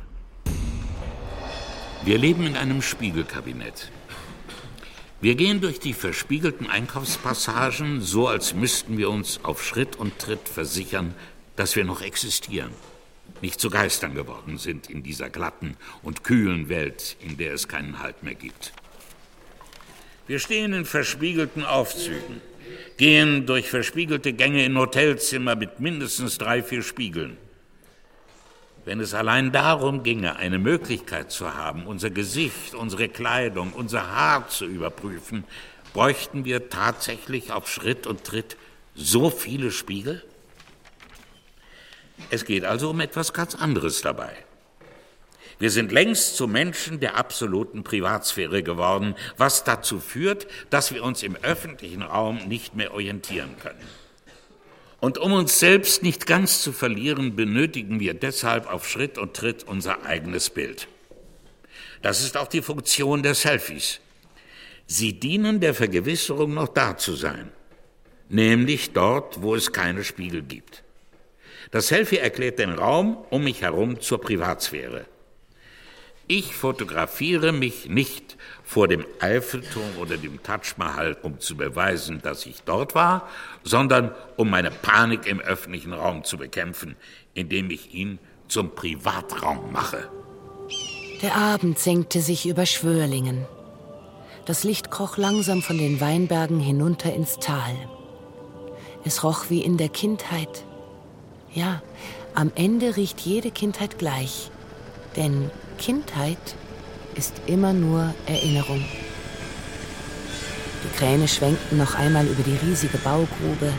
Wir 2.04 2.18
leben 2.18 2.44
in 2.44 2.56
einem 2.56 2.82
Spiegelkabinett. 2.82 3.90
Wir 5.22 5.34
gehen 5.34 5.60
durch 5.60 5.78
die 5.80 5.92
verspiegelten 5.92 6.66
Einkaufspassagen, 6.66 8.00
so 8.00 8.26
als 8.26 8.54
müssten 8.54 8.96
wir 8.96 9.10
uns 9.10 9.40
auf 9.42 9.62
Schritt 9.62 9.96
und 9.96 10.18
Tritt 10.18 10.48
versichern, 10.48 11.14
dass 11.56 11.76
wir 11.76 11.84
noch 11.84 12.00
existieren, 12.00 12.70
nicht 13.42 13.60
zu 13.60 13.68
Geistern 13.68 14.14
geworden 14.14 14.56
sind 14.56 14.88
in 14.88 15.02
dieser 15.02 15.28
glatten 15.28 15.76
und 16.02 16.24
kühlen 16.24 16.70
Welt, 16.70 17.16
in 17.20 17.36
der 17.36 17.52
es 17.52 17.68
keinen 17.68 17.98
Halt 17.98 18.22
mehr 18.22 18.34
gibt. 18.34 18.72
Wir 20.26 20.38
stehen 20.38 20.72
in 20.72 20.86
verspiegelten 20.86 21.64
Aufzügen, 21.64 22.40
gehen 22.96 23.44
durch 23.44 23.68
verspiegelte 23.68 24.32
Gänge 24.32 24.64
in 24.64 24.78
Hotelzimmer 24.78 25.54
mit 25.54 25.80
mindestens 25.80 26.38
drei, 26.38 26.62
vier 26.62 26.82
Spiegeln. 26.82 27.36
Wenn 28.90 28.98
es 28.98 29.14
allein 29.14 29.52
darum 29.52 30.02
ginge, 30.02 30.34
eine 30.34 30.58
Möglichkeit 30.58 31.30
zu 31.30 31.54
haben, 31.54 31.86
unser 31.86 32.10
Gesicht, 32.10 32.74
unsere 32.74 33.08
Kleidung, 33.08 33.72
unser 33.72 34.10
Haar 34.10 34.48
zu 34.48 34.66
überprüfen, 34.66 35.44
bräuchten 35.92 36.44
wir 36.44 36.70
tatsächlich 36.70 37.52
auf 37.52 37.70
Schritt 37.70 38.08
und 38.08 38.24
Tritt 38.24 38.56
so 38.96 39.30
viele 39.30 39.70
Spiegel? 39.70 40.24
Es 42.30 42.44
geht 42.44 42.64
also 42.64 42.90
um 42.90 42.98
etwas 42.98 43.32
ganz 43.32 43.54
anderes 43.54 44.02
dabei. 44.02 44.32
Wir 45.60 45.70
sind 45.70 45.92
längst 45.92 46.36
zu 46.36 46.48
Menschen 46.48 46.98
der 46.98 47.16
absoluten 47.16 47.84
Privatsphäre 47.84 48.64
geworden, 48.64 49.14
was 49.36 49.62
dazu 49.62 50.00
führt, 50.00 50.48
dass 50.70 50.92
wir 50.92 51.04
uns 51.04 51.22
im 51.22 51.36
öffentlichen 51.36 52.02
Raum 52.02 52.38
nicht 52.48 52.74
mehr 52.74 52.92
orientieren 52.92 53.54
können. 53.62 53.86
Und 55.00 55.16
um 55.16 55.32
uns 55.32 55.58
selbst 55.58 56.02
nicht 56.02 56.26
ganz 56.26 56.62
zu 56.62 56.72
verlieren, 56.72 57.34
benötigen 57.34 58.00
wir 58.00 58.14
deshalb 58.14 58.70
auf 58.70 58.88
Schritt 58.88 59.16
und 59.16 59.34
Tritt 59.34 59.64
unser 59.64 60.04
eigenes 60.04 60.50
Bild. 60.50 60.88
Das 62.02 62.22
ist 62.22 62.36
auch 62.36 62.48
die 62.48 62.62
Funktion 62.62 63.22
der 63.22 63.34
Selfies. 63.34 64.00
Sie 64.86 65.18
dienen 65.18 65.60
der 65.60 65.74
Vergewisserung, 65.74 66.52
noch 66.52 66.68
da 66.68 66.96
zu 66.96 67.14
sein, 67.14 67.50
nämlich 68.28 68.92
dort, 68.92 69.40
wo 69.40 69.54
es 69.54 69.72
keine 69.72 70.04
Spiegel 70.04 70.42
gibt. 70.42 70.82
Das 71.70 71.88
Selfie 71.88 72.18
erklärt 72.18 72.58
den 72.58 72.72
Raum 72.72 73.16
um 73.30 73.44
mich 73.44 73.62
herum 73.62 74.00
zur 74.00 74.20
Privatsphäre. 74.20 75.06
Ich 76.32 76.54
fotografiere 76.54 77.50
mich 77.50 77.88
nicht 77.88 78.36
vor 78.62 78.86
dem 78.86 79.04
Eiffelturm 79.18 79.98
oder 80.00 80.16
dem 80.16 80.40
Taj 80.44 80.60
Mahal, 80.76 81.16
um 81.22 81.40
zu 81.40 81.56
beweisen, 81.56 82.22
dass 82.22 82.46
ich 82.46 82.62
dort 82.62 82.94
war, 82.94 83.28
sondern 83.64 84.14
um 84.36 84.48
meine 84.48 84.70
Panik 84.70 85.26
im 85.26 85.40
öffentlichen 85.40 85.92
Raum 85.92 86.22
zu 86.22 86.38
bekämpfen, 86.38 86.94
indem 87.34 87.68
ich 87.70 87.94
ihn 87.94 88.20
zum 88.46 88.76
Privatraum 88.76 89.72
mache. 89.72 90.08
Der 91.20 91.34
Abend 91.34 91.80
senkte 91.80 92.20
sich 92.20 92.46
über 92.46 92.64
Schwörlingen. 92.64 93.44
Das 94.46 94.62
Licht 94.62 94.92
kroch 94.92 95.16
langsam 95.16 95.62
von 95.62 95.78
den 95.78 96.00
Weinbergen 96.00 96.60
hinunter 96.60 97.12
ins 97.12 97.40
Tal. 97.40 97.74
Es 99.04 99.24
roch 99.24 99.46
wie 99.48 99.62
in 99.62 99.78
der 99.78 99.88
Kindheit. 99.88 100.64
Ja, 101.52 101.82
am 102.36 102.52
Ende 102.54 102.96
riecht 102.96 103.18
jede 103.18 103.50
Kindheit 103.50 103.98
gleich. 103.98 104.52
Denn 105.20 105.50
Kindheit 105.76 106.38
ist 107.14 107.34
immer 107.46 107.74
nur 107.74 108.14
Erinnerung. 108.26 108.82
Die 110.82 110.96
Kräne 110.96 111.28
schwenkten 111.28 111.76
noch 111.76 111.94
einmal 111.94 112.24
über 112.24 112.42
die 112.42 112.56
riesige 112.66 112.96
Baugrube. 112.96 113.70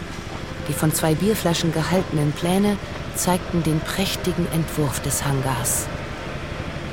Die 0.68 0.74
von 0.74 0.94
zwei 0.94 1.16
Bierflaschen 1.16 1.74
gehaltenen 1.74 2.32
Pläne 2.34 2.78
zeigten 3.16 3.64
den 3.64 3.80
prächtigen 3.80 4.46
Entwurf 4.54 5.00
des 5.02 5.26
Hangars. 5.26 5.88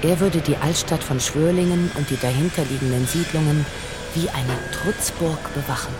Er 0.00 0.18
würde 0.18 0.40
die 0.40 0.56
Altstadt 0.56 1.04
von 1.04 1.20
Schwörlingen 1.20 1.90
und 1.98 2.08
die 2.08 2.16
dahinterliegenden 2.16 3.06
Siedlungen 3.06 3.66
wie 4.14 4.30
eine 4.30 4.56
Trutzburg 4.72 5.52
bewachen. 5.52 5.92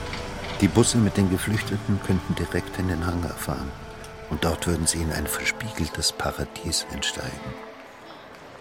Die 0.62 0.68
Busse 0.68 0.96
mit 0.96 1.18
den 1.18 1.28
Geflüchteten 1.28 2.00
könnten 2.06 2.34
direkt 2.34 2.78
in 2.78 2.88
den 2.88 3.04
Hangar 3.04 3.34
fahren. 3.34 3.70
Und 4.30 4.42
dort 4.42 4.66
würden 4.66 4.86
sie 4.86 5.02
in 5.02 5.12
ein 5.12 5.26
verspiegeltes 5.26 6.12
Paradies 6.12 6.86
entsteigen 6.94 7.67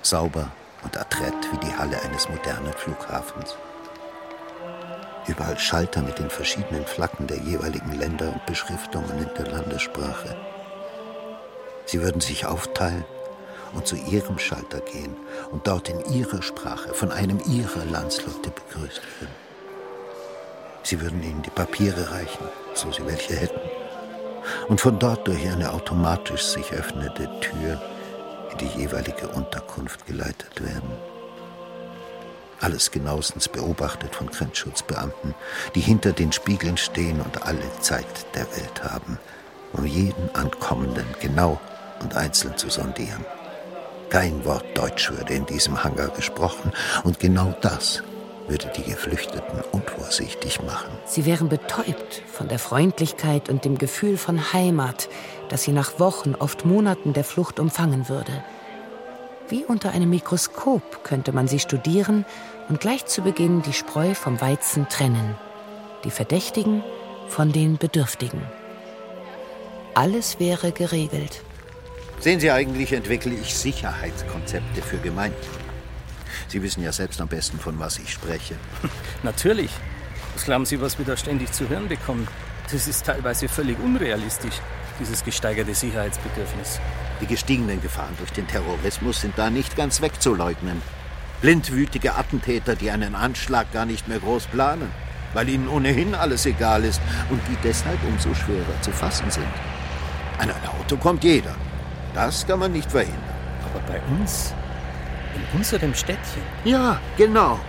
sauber 0.10 0.52
und 0.84 0.98
adrett 0.98 1.34
wie 1.52 1.66
die 1.66 1.76
Halle 1.76 2.02
eines 2.02 2.30
modernen 2.30 2.74
Flughafens. 2.74 3.56
Überall 5.28 5.60
Schalter 5.60 6.02
mit 6.02 6.20
den 6.20 6.30
verschiedenen 6.30 6.86
Flaggen 6.86 7.28
der 7.28 7.38
jeweiligen 7.38 7.92
Länder 7.92 8.30
und 8.30 8.46
Beschriftungen 8.46 9.18
in 9.18 9.30
der 9.38 9.52
Landessprache. 9.52 10.38
Sie 11.86 12.02
würden 12.02 12.22
sich 12.22 12.46
aufteilen 12.46 13.04
und 13.74 13.86
zu 13.86 13.98
ihrem 13.98 14.40
Schalter 14.40 14.80
gehen 14.80 15.18
und 15.52 15.68
dort 15.68 15.90
in 15.90 16.00
ihrer 16.14 16.42
Sprache 16.42 16.94
von 16.94 17.12
einem 17.12 17.40
ihrer 17.46 17.84
Landsleute 17.86 18.50
begrüßt 18.50 19.02
werden. 19.20 19.36
Sie 20.84 21.02
würden 21.02 21.22
ihnen 21.22 21.42
die 21.42 21.50
Papiere 21.50 22.12
reichen, 22.12 22.48
so 22.74 22.90
sie 22.94 23.06
welche 23.06 23.36
hätten, 23.36 23.60
und 24.70 24.80
von 24.80 24.98
dort 25.00 25.28
durch 25.28 25.46
eine 25.50 25.74
automatisch 25.74 26.44
sich 26.44 26.72
öffnende 26.72 27.30
Tür 27.42 27.82
in 28.52 28.58
die 28.58 28.80
jeweilige 28.80 29.28
Unterkunft 29.28 30.06
geleitet 30.06 30.64
werden. 30.64 30.92
Alles 32.60 32.90
genauestens 32.90 33.48
beobachtet 33.48 34.16
von 34.16 34.28
Grenzschutzbeamten, 34.28 35.36
die 35.76 35.80
hinter 35.80 36.12
den 36.12 36.32
Spiegeln 36.32 36.78
stehen 36.78 37.22
und 37.22 37.44
alle 37.44 37.72
Zeit 37.82 38.26
der 38.34 38.50
Welt 38.52 38.84
haben, 38.84 39.20
um 39.74 39.86
jeden 39.86 40.34
Ankommenden 40.34 41.06
genau 41.20 41.60
und 42.02 42.16
einzeln 42.16 42.58
zu 42.58 42.70
sondieren. 42.70 43.26
Kein 44.10 44.44
Wort 44.46 44.66
Deutsch 44.76 45.12
würde 45.12 45.34
in 45.34 45.46
diesem 45.46 45.84
Hangar 45.84 46.08
gesprochen 46.10 46.72
und 47.04 47.20
genau 47.20 47.54
das 47.62 48.02
würde 48.48 48.72
die 48.76 48.84
Geflüchteten 48.84 49.62
unvorsichtig 49.72 50.62
machen. 50.64 50.92
Sie 51.06 51.26
wären 51.26 51.50
betäubt 51.50 52.22
von 52.32 52.48
der 52.48 52.60
Freundlichkeit 52.60 53.50
und 53.50 53.66
dem 53.66 53.78
Gefühl 53.78 54.18
von 54.18 54.54
Heimat, 54.54 55.10
das 55.50 55.64
sie 55.64 55.72
nach 55.72 56.00
Wochen, 56.00 56.36
oft 56.36 56.66
Monaten 56.66 57.14
der 57.14 57.24
Flucht 57.24 57.60
umfangen 57.60 58.10
würde. 58.10 58.44
Wie 59.50 59.64
unter 59.64 59.92
einem 59.92 60.10
Mikroskop 60.10 61.04
könnte 61.04 61.32
man 61.32 61.48
sie 61.48 61.60
studieren 61.60 62.26
und 62.70 62.80
gleich 62.80 63.06
zu 63.06 63.22
Beginn 63.22 63.62
die 63.62 63.74
Spreu 63.74 64.14
vom 64.14 64.42
Weizen 64.42 64.90
trennen, 64.90 65.36
die 66.04 66.12
Verdächtigen 66.12 66.84
von 67.30 67.52
den 67.52 67.78
Bedürftigen. 67.78 68.42
Alles 69.94 70.40
wäre 70.40 70.72
geregelt. 70.72 71.42
Sehen 72.20 72.40
Sie, 72.40 72.52
eigentlich 72.52 72.94
entwickle 72.94 73.34
ich 73.34 73.56
Sicherheitskonzepte 73.56 74.82
für 74.82 74.98
Gemeinden. 74.98 75.67
Sie 76.48 76.62
wissen 76.62 76.84
ja 76.84 76.92
selbst 76.92 77.20
am 77.20 77.28
besten, 77.28 77.60
von 77.60 77.80
was 77.80 78.00
ich 78.00 78.12
spreche. 78.12 78.56
Natürlich. 79.24 79.72
Was 80.34 80.46
glauben 80.46 80.66
Sie, 80.66 80.80
was 80.80 80.98
wir 80.98 81.06
da 81.06 81.18
ständig 81.18 81.52
zu 81.52 81.68
hören 81.68 81.88
bekommen? 81.88 82.28
Das 82.72 82.88
ist 82.88 83.06
teilweise 83.06 83.48
völlig 83.48 83.80
unrealistisch, 83.80 84.56
dieses 85.00 85.24
gesteigerte 85.24 85.74
Sicherheitsbedürfnis. 85.74 86.80
Die 87.22 87.28
gestiegenen 87.28 87.82
Gefahren 87.82 88.16
durch 88.18 88.32
den 88.32 88.48
Terrorismus 88.48 89.22
sind 89.22 89.38
da 89.38 89.50
nicht 89.50 89.76
ganz 89.76 90.02
wegzuleugnen. 90.02 90.82
Blindwütige 91.42 92.16
Attentäter, 92.16 92.76
die 92.76 92.92
einen 92.92 93.16
Anschlag 93.16 93.72
gar 93.72 93.86
nicht 93.86 94.08
mehr 94.08 94.20
groß 94.20 94.48
planen, 94.48 94.92
weil 95.34 95.50
ihnen 95.50 95.68
ohnehin 95.68 96.16
alles 96.16 96.46
egal 96.46 96.84
ist 96.84 97.02
und 97.30 97.42
die 97.50 97.58
deshalb 97.64 98.00
umso 98.08 98.34
schwerer 98.34 98.82
zu 98.82 98.92
fassen 98.92 99.30
sind. 99.32 99.48
An 100.38 100.50
ein 100.50 100.68
Auto 100.68 100.98
kommt 100.98 101.24
jeder. 101.24 101.56
Das 102.14 102.46
kann 102.46 102.60
man 102.60 102.72
nicht 102.72 102.92
verhindern. 102.92 103.24
Aber 103.66 103.80
bei 103.92 104.02
uns? 104.20 104.54
In 105.38 105.58
unserem 105.60 105.94
Städtchen? 105.94 106.42
Ja, 106.64 107.00
genau. 107.16 107.60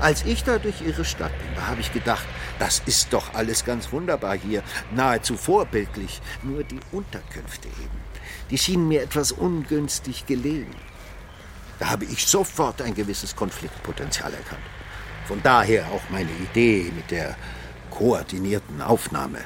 Als 0.00 0.24
ich 0.24 0.42
da 0.42 0.58
durch 0.58 0.80
ihre 0.80 1.04
Stadt 1.04 1.36
bin, 1.38 1.54
da 1.54 1.66
habe 1.66 1.82
ich 1.82 1.92
gedacht, 1.92 2.24
das 2.58 2.82
ist 2.86 3.12
doch 3.12 3.34
alles 3.34 3.64
ganz 3.64 3.92
wunderbar 3.92 4.36
hier, 4.36 4.62
nahezu 4.90 5.36
vorbildlich. 5.36 6.20
Nur 6.42 6.64
die 6.64 6.80
Unterkünfte 6.90 7.68
eben, 7.68 8.00
die 8.50 8.56
schienen 8.56 8.88
mir 8.88 9.02
etwas 9.02 9.32
ungünstig 9.32 10.24
gelegen. 10.26 10.74
Da 11.78 11.90
habe 11.90 12.04
ich 12.06 12.26
sofort 12.26 12.80
ein 12.80 12.94
gewisses 12.94 13.36
Konfliktpotenzial 13.36 14.32
erkannt. 14.32 14.62
Von 15.26 15.42
daher 15.42 15.86
auch 15.92 16.08
meine 16.08 16.30
Idee 16.30 16.90
mit 16.96 17.10
der 17.10 17.36
koordinierten 17.90 18.80
Aufnahme. 18.80 19.44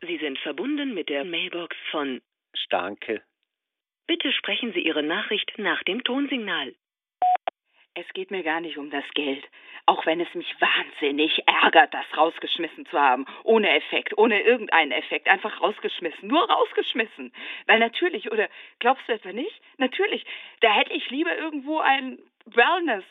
Sie 0.00 0.18
sind 0.18 0.38
verbunden 0.38 0.94
mit 0.94 1.08
der 1.08 1.24
Mailbox 1.24 1.76
von 1.90 2.20
Stanke. 2.54 3.22
Bitte 4.06 4.32
sprechen 4.32 4.72
Sie 4.72 4.80
Ihre 4.80 5.02
Nachricht 5.02 5.52
nach 5.58 5.82
dem 5.84 6.04
Tonsignal. 6.04 6.74
Es 7.94 8.08
geht 8.12 8.32
mir 8.32 8.42
gar 8.42 8.60
nicht 8.60 8.76
um 8.76 8.90
das 8.90 9.04
Geld, 9.14 9.44
auch 9.86 10.04
wenn 10.04 10.20
es 10.20 10.34
mich 10.34 10.52
wahnsinnig 10.60 11.42
ärgert, 11.46 11.94
das 11.94 12.04
rausgeschmissen 12.16 12.86
zu 12.86 12.98
haben. 12.98 13.24
Ohne 13.44 13.70
Effekt, 13.70 14.18
ohne 14.18 14.42
irgendeinen 14.42 14.90
Effekt, 14.90 15.28
einfach 15.28 15.60
rausgeschmissen, 15.60 16.28
nur 16.28 16.42
rausgeschmissen. 16.50 17.32
Weil 17.66 17.78
natürlich, 17.78 18.32
oder 18.32 18.48
glaubst 18.80 19.08
du 19.08 19.12
etwa 19.12 19.32
nicht? 19.32 19.60
Natürlich, 19.78 20.26
da 20.60 20.72
hätte 20.72 20.92
ich 20.92 21.08
lieber 21.10 21.36
irgendwo 21.36 21.78
ein 21.78 22.18
Wellness. 22.46 23.04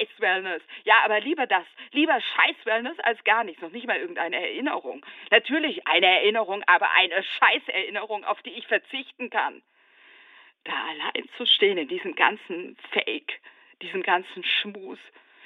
Ach, 0.00 0.06
scheiß 0.06 0.20
Wellness. 0.20 0.62
Ja, 0.84 1.02
aber 1.04 1.20
lieber 1.20 1.46
das. 1.46 1.66
Lieber 1.92 2.20
scheiß 2.20 2.56
Wellness 2.64 2.98
als 3.00 3.22
gar 3.24 3.44
nichts. 3.44 3.62
Noch 3.62 3.70
nicht 3.70 3.86
mal 3.86 3.98
irgendeine 3.98 4.36
Erinnerung. 4.36 5.04
Natürlich 5.30 5.86
eine 5.86 6.06
Erinnerung, 6.06 6.62
aber 6.66 6.90
eine 6.92 7.22
scheiß 7.22 7.68
Erinnerung, 7.68 8.24
auf 8.24 8.40
die 8.42 8.50
ich 8.50 8.66
verzichten 8.66 9.30
kann. 9.30 9.62
Da 10.64 10.72
allein 10.72 11.28
zu 11.36 11.46
stehen 11.46 11.78
in 11.78 11.88
diesem 11.88 12.14
ganzen 12.14 12.76
Fake 12.92 13.40
diesen 13.82 14.02
ganzen 14.02 14.44
Schmus. 14.44 14.98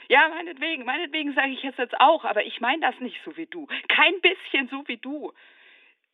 Ja, 0.09 0.29
meinetwegen, 0.29 0.85
meinetwegen 0.85 1.33
sage 1.35 1.53
ich 1.53 1.65
es 1.65 1.77
jetzt 1.77 1.99
auch, 2.01 2.25
aber 2.25 2.45
ich 2.45 2.61
meine 2.61 2.81
das 2.81 2.99
nicht 3.01 3.21
so 3.25 3.37
wie 3.37 3.47
du. 3.47 3.67
Kein 3.89 4.21
bisschen 4.21 4.69
so 4.69 4.87
wie 4.89 4.97
du. 4.97 5.33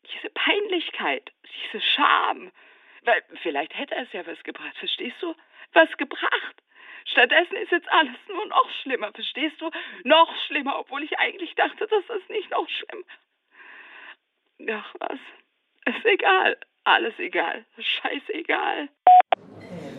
Diese 0.06 0.30
Peinlichkeit, 0.30 1.32
diese 1.44 1.82
Scham, 1.82 2.52
Weil 3.02 3.22
vielleicht 3.42 3.76
hätte 3.76 3.94
es 3.96 4.12
ja 4.12 4.26
was 4.26 4.42
gebracht, 4.42 4.76
verstehst 4.76 5.16
du? 5.22 5.34
Was 5.72 5.90
gebracht. 5.96 6.62
Stattdessen 7.04 7.56
ist 7.56 7.72
jetzt 7.72 7.90
alles 7.90 8.16
nur 8.28 8.46
noch 8.46 8.68
schlimmer, 8.82 9.12
verstehst 9.12 9.60
du? 9.60 9.70
Noch 10.04 10.32
schlimmer, 10.46 10.78
obwohl 10.78 11.02
ich 11.02 11.18
eigentlich 11.18 11.54
dachte, 11.54 11.86
dass 11.86 12.06
das 12.06 12.22
nicht 12.28 12.50
noch 12.50 12.68
schlimm. 12.68 13.04
Ach 14.70 14.94
was. 14.98 15.18
Ist 15.86 16.04
egal. 16.04 16.56
Alles 16.84 17.14
egal. 17.18 17.64
Scheißegal. 17.78 18.88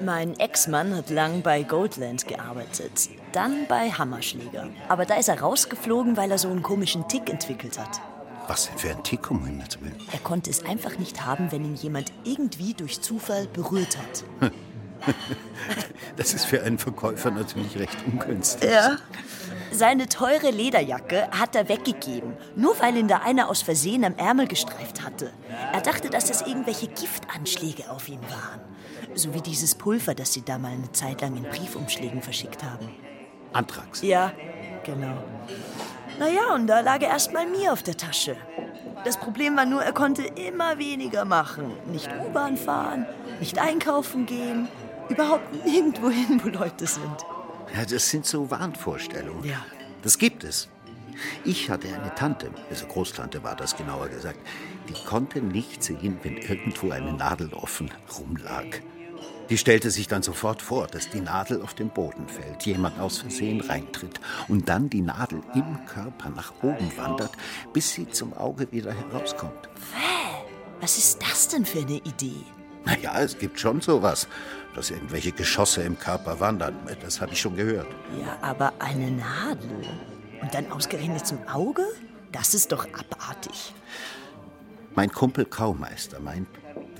Mein 0.02 0.38
Ex-Mann 0.40 0.96
hat 0.96 1.10
lang 1.12 1.44
bei 1.44 1.62
Goldland 1.62 2.28
gearbeitet, 2.28 3.10
dann 3.34 3.68
bei 3.68 3.92
Hammerschläger. 3.92 4.68
Aber 4.90 5.06
da 5.06 5.18
ist 5.18 5.30
er 5.30 5.40
rausgeflogen, 5.40 6.18
weil 6.18 6.32
er 6.32 6.40
so 6.40 6.50
einen 6.50 6.64
komischen 6.64 7.08
Tick 7.08 7.30
entwickelt 7.30 7.78
hat. 7.78 8.02
Was 8.48 8.68
denn 8.68 8.80
für 8.80 8.90
ein 8.90 9.04
Tick, 9.04 9.30
um 9.30 9.46
Himmels 9.46 9.80
Willen? 9.80 9.96
Er 10.12 10.20
konnte 10.20 10.50
es 10.50 10.66
einfach 10.66 10.98
nicht 10.98 11.24
haben, 11.24 11.52
wenn 11.52 11.64
ihn 11.64 11.76
jemand 11.76 12.12
irgendwie 12.26 12.74
durch 12.74 13.00
Zufall 13.02 13.48
berührt 13.54 13.98
hat. 13.98 14.52
Das 16.18 16.34
ist 16.34 16.46
für 16.46 16.62
einen 16.62 16.78
Verkäufer 16.78 17.32
natürlich 17.32 17.80
recht 17.80 17.98
ungünstig. 18.06 18.70
Ja. 18.70 18.98
Seine 19.72 20.08
teure 20.08 20.52
Lederjacke 20.52 21.30
hat 21.32 21.56
er 21.56 21.70
weggegeben, 21.70 22.34
nur 22.56 22.80
weil 22.80 22.98
ihn 22.98 23.08
da 23.08 23.20
einer 23.20 23.50
aus 23.50 23.62
Versehen 23.62 24.04
am 24.04 24.16
Ärmel 24.18 24.48
gestreift 24.48 25.04
hatte. 25.04 25.32
Er 25.72 25.82
dachte, 25.82 26.10
dass 26.10 26.30
es 26.30 26.42
irgendwelche 26.42 26.88
Giftanschläge 26.88 27.90
auf 27.90 28.10
ihn 28.10 28.22
waren. 28.24 28.60
So 29.16 29.34
wie 29.34 29.42
dieses 29.42 29.76
Pulver, 29.76 30.14
das 30.14 30.34
sie 30.34 30.44
da 30.44 30.58
mal 30.58 30.74
eine 30.74 30.92
Zeit 30.92 31.22
lang 31.22 31.38
in 31.38 31.44
Briefumschlägen 31.44 32.22
verschickt 32.22 32.64
haben. 32.64 32.90
Antrax. 33.54 34.02
Ja, 34.02 34.32
genau. 34.84 35.24
Naja, 36.20 36.54
und 36.54 36.68
da 36.68 36.82
lag 36.82 37.02
er 37.02 37.10
erst 37.10 37.34
mal 37.34 37.48
mir 37.48 37.74
auf 37.74 37.84
der 37.84 37.98
Tasche. 37.98 38.36
Das 39.04 39.18
Problem 39.18 39.58
war 39.58 39.66
nur, 39.66 39.82
er 39.82 39.94
konnte 39.94 40.24
immer 40.24 40.78
weniger 40.78 41.26
machen. 41.26 41.72
Nicht 41.92 42.10
U-Bahn 42.28 42.58
fahren, 42.58 43.06
nicht 43.40 43.58
einkaufen 43.58 44.26
gehen, 44.26 44.68
überhaupt 45.12 45.66
nirgendwo 45.66 46.10
hin, 46.10 46.42
wo 46.44 46.50
Leute 46.50 46.88
sind. 46.88 47.26
Ja, 47.76 47.86
das 47.86 48.10
sind 48.10 48.26
so 48.26 48.50
Wahnvorstellungen. 48.52 49.44
Ja. 49.44 49.66
Das 50.04 50.18
gibt 50.18 50.44
es. 50.44 50.68
Ich 51.46 51.70
hatte 51.70 51.88
eine 51.88 52.14
Tante, 52.16 52.50
also 52.70 52.88
Großtante 52.88 53.44
war 53.44 53.56
das 53.56 53.76
genauer 53.76 54.08
gesagt, 54.08 54.40
die 54.90 55.06
konnte 55.06 55.42
nicht 55.42 55.84
sehen, 55.84 56.18
wenn 56.24 56.38
irgendwo 56.38 56.92
eine 56.92 57.14
Nadel 57.14 57.54
offen 57.54 57.92
rumlag. 58.18 58.66
Die 59.50 59.58
stellte 59.58 59.92
sich 59.92 60.08
dann 60.08 60.24
sofort 60.24 60.62
vor, 60.62 60.88
dass 60.88 61.10
die 61.10 61.20
Nadel 61.20 61.62
auf 61.62 61.74
den 61.74 61.90
Boden 61.90 62.28
fällt, 62.28 62.66
jemand 62.66 63.00
aus 63.00 63.20
Versehen 63.20 63.60
reintritt 63.60 64.22
und 64.48 64.70
dann 64.70 64.90
die 64.90 65.02
Nadel 65.02 65.42
im 65.54 65.86
Körper 65.86 66.30
nach 66.30 66.54
oben 66.64 66.92
wandert, 66.96 67.32
bis 67.74 67.92
sie 67.92 68.10
zum 68.10 68.34
Auge 68.34 68.72
wieder 68.72 68.94
herauskommt. 68.94 69.70
Was 70.80 70.98
ist 70.98 71.22
das 71.22 71.50
denn 71.50 71.66
für 71.66 71.80
eine 71.80 71.98
Idee? 71.98 72.46
Naja, 72.86 73.20
es 73.22 73.38
gibt 73.38 73.60
schon 73.60 73.82
sowas, 73.82 74.28
dass 74.76 74.90
irgendwelche 74.90 75.32
Geschosse 75.32 75.84
im 75.84 75.98
Körper 76.00 76.40
wandern. 76.40 76.76
Das 77.02 77.22
habe 77.22 77.34
ich 77.34 77.42
schon 77.42 77.56
gehört. 77.56 77.88
Ja, 78.20 78.38
aber 78.42 78.74
eine 78.80 79.12
Nadel. 79.12 79.86
Und 80.42 80.54
dann 80.54 80.72
ausgerechnet 80.72 81.26
zum 81.26 81.48
Auge? 81.48 81.84
Das 82.32 82.54
ist 82.54 82.72
doch 82.72 82.86
abartig. 82.86 83.74
Mein 84.96 85.12
Kumpel 85.12 85.46
Kaumeister 85.46 86.20
meint, 86.20 86.48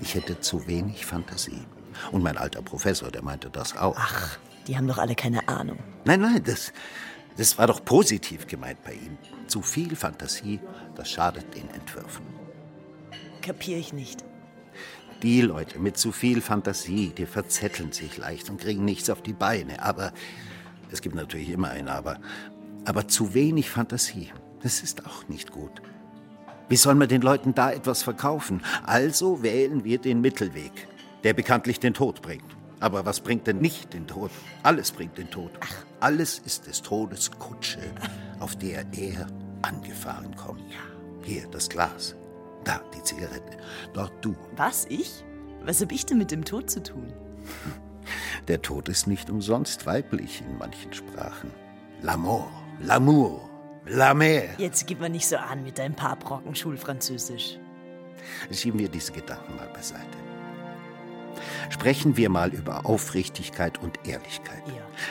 ich 0.00 0.14
hätte 0.14 0.40
zu 0.40 0.66
wenig 0.66 1.04
Fantasie. 1.04 1.64
Und 2.10 2.22
mein 2.22 2.38
alter 2.38 2.62
Professor, 2.62 3.10
der 3.10 3.22
meinte 3.22 3.50
das 3.50 3.76
auch. 3.76 3.96
Ach, 3.98 4.38
die 4.66 4.76
haben 4.76 4.86
doch 4.86 4.98
alle 4.98 5.14
keine 5.14 5.48
Ahnung. 5.48 5.78
Nein, 6.04 6.20
nein, 6.20 6.42
das, 6.44 6.72
das 7.36 7.58
war 7.58 7.66
doch 7.66 7.84
positiv 7.84 8.46
gemeint 8.46 8.82
bei 8.84 8.94
ihm. 8.94 9.18
Zu 9.46 9.62
viel 9.62 9.96
Fantasie, 9.96 10.60
das 10.94 11.10
schadet 11.10 11.54
den 11.54 11.68
Entwürfen. 11.70 12.24
Kapier 13.42 13.76
ich 13.76 13.92
nicht. 13.92 14.24
Die 15.22 15.40
Leute 15.40 15.78
mit 15.78 15.96
zu 15.96 16.10
viel 16.10 16.40
Fantasie, 16.40 17.12
die 17.16 17.26
verzetteln 17.26 17.92
sich 17.92 18.16
leicht 18.18 18.50
und 18.50 18.60
kriegen 18.60 18.84
nichts 18.84 19.08
auf 19.08 19.22
die 19.22 19.32
Beine. 19.32 19.80
Aber 19.80 20.12
es 20.90 21.00
gibt 21.00 21.14
natürlich 21.14 21.50
immer 21.50 21.70
ein 21.70 21.88
Aber. 21.88 22.18
Aber 22.84 23.06
zu 23.06 23.32
wenig 23.32 23.70
Fantasie, 23.70 24.32
das 24.62 24.82
ist 24.82 25.06
auch 25.06 25.28
nicht 25.28 25.52
gut. 25.52 25.80
Wie 26.68 26.76
soll 26.76 26.96
man 26.96 27.08
den 27.08 27.22
Leuten 27.22 27.54
da 27.54 27.70
etwas 27.70 28.02
verkaufen? 28.02 28.62
Also 28.84 29.42
wählen 29.44 29.84
wir 29.84 29.98
den 29.98 30.20
Mittelweg, 30.20 30.88
der 31.22 31.34
bekanntlich 31.34 31.78
den 31.78 31.94
Tod 31.94 32.20
bringt. 32.20 32.56
Aber 32.80 33.06
was 33.06 33.20
bringt 33.20 33.46
denn 33.46 33.58
nicht 33.58 33.92
den 33.94 34.08
Tod? 34.08 34.32
Alles 34.64 34.90
bringt 34.90 35.18
den 35.18 35.30
Tod. 35.30 35.52
Alles 36.00 36.40
ist 36.40 36.66
des 36.66 36.82
Todes 36.82 37.30
Kutsche, 37.38 37.78
auf 38.40 38.56
der 38.56 38.84
er 38.92 39.28
angefahren 39.62 40.34
kommt. 40.34 40.64
Hier 41.22 41.46
das 41.52 41.68
Glas, 41.68 42.16
da 42.64 42.80
die 42.94 43.02
Zigarette, 43.02 43.56
dort 43.92 44.12
du. 44.24 44.36
Was, 44.56 44.86
ich? 44.88 45.24
Was 45.64 45.80
hab 45.80 45.92
ich 45.92 46.06
denn 46.06 46.18
mit 46.18 46.30
dem 46.30 46.44
Tod 46.44 46.70
zu 46.70 46.82
tun? 46.82 47.12
Der 48.48 48.62
Tod 48.62 48.88
ist 48.88 49.06
nicht 49.06 49.30
umsonst 49.30 49.86
weiblich 49.86 50.42
in 50.46 50.58
manchen 50.58 50.92
Sprachen. 50.92 51.50
L'amour, 52.02 52.48
l'amour, 52.80 53.48
la 53.86 54.12
mer. 54.14 54.48
Jetzt 54.58 54.86
gib 54.86 55.00
mal 55.00 55.08
nicht 55.08 55.26
so 55.26 55.36
an 55.36 55.62
mit 55.62 55.78
deinem 55.78 55.94
paar 55.94 56.16
Brocken 56.16 56.54
Schulfranzösisch. 56.54 57.58
Schieben 58.50 58.80
wir 58.80 58.88
diese 58.88 59.12
Gedanken 59.12 59.56
mal 59.56 59.68
beiseite. 59.68 60.06
Sprechen 61.70 62.16
wir 62.16 62.28
mal 62.28 62.52
über 62.52 62.86
Aufrichtigkeit 62.86 63.78
und 63.82 64.06
Ehrlichkeit. 64.06 64.62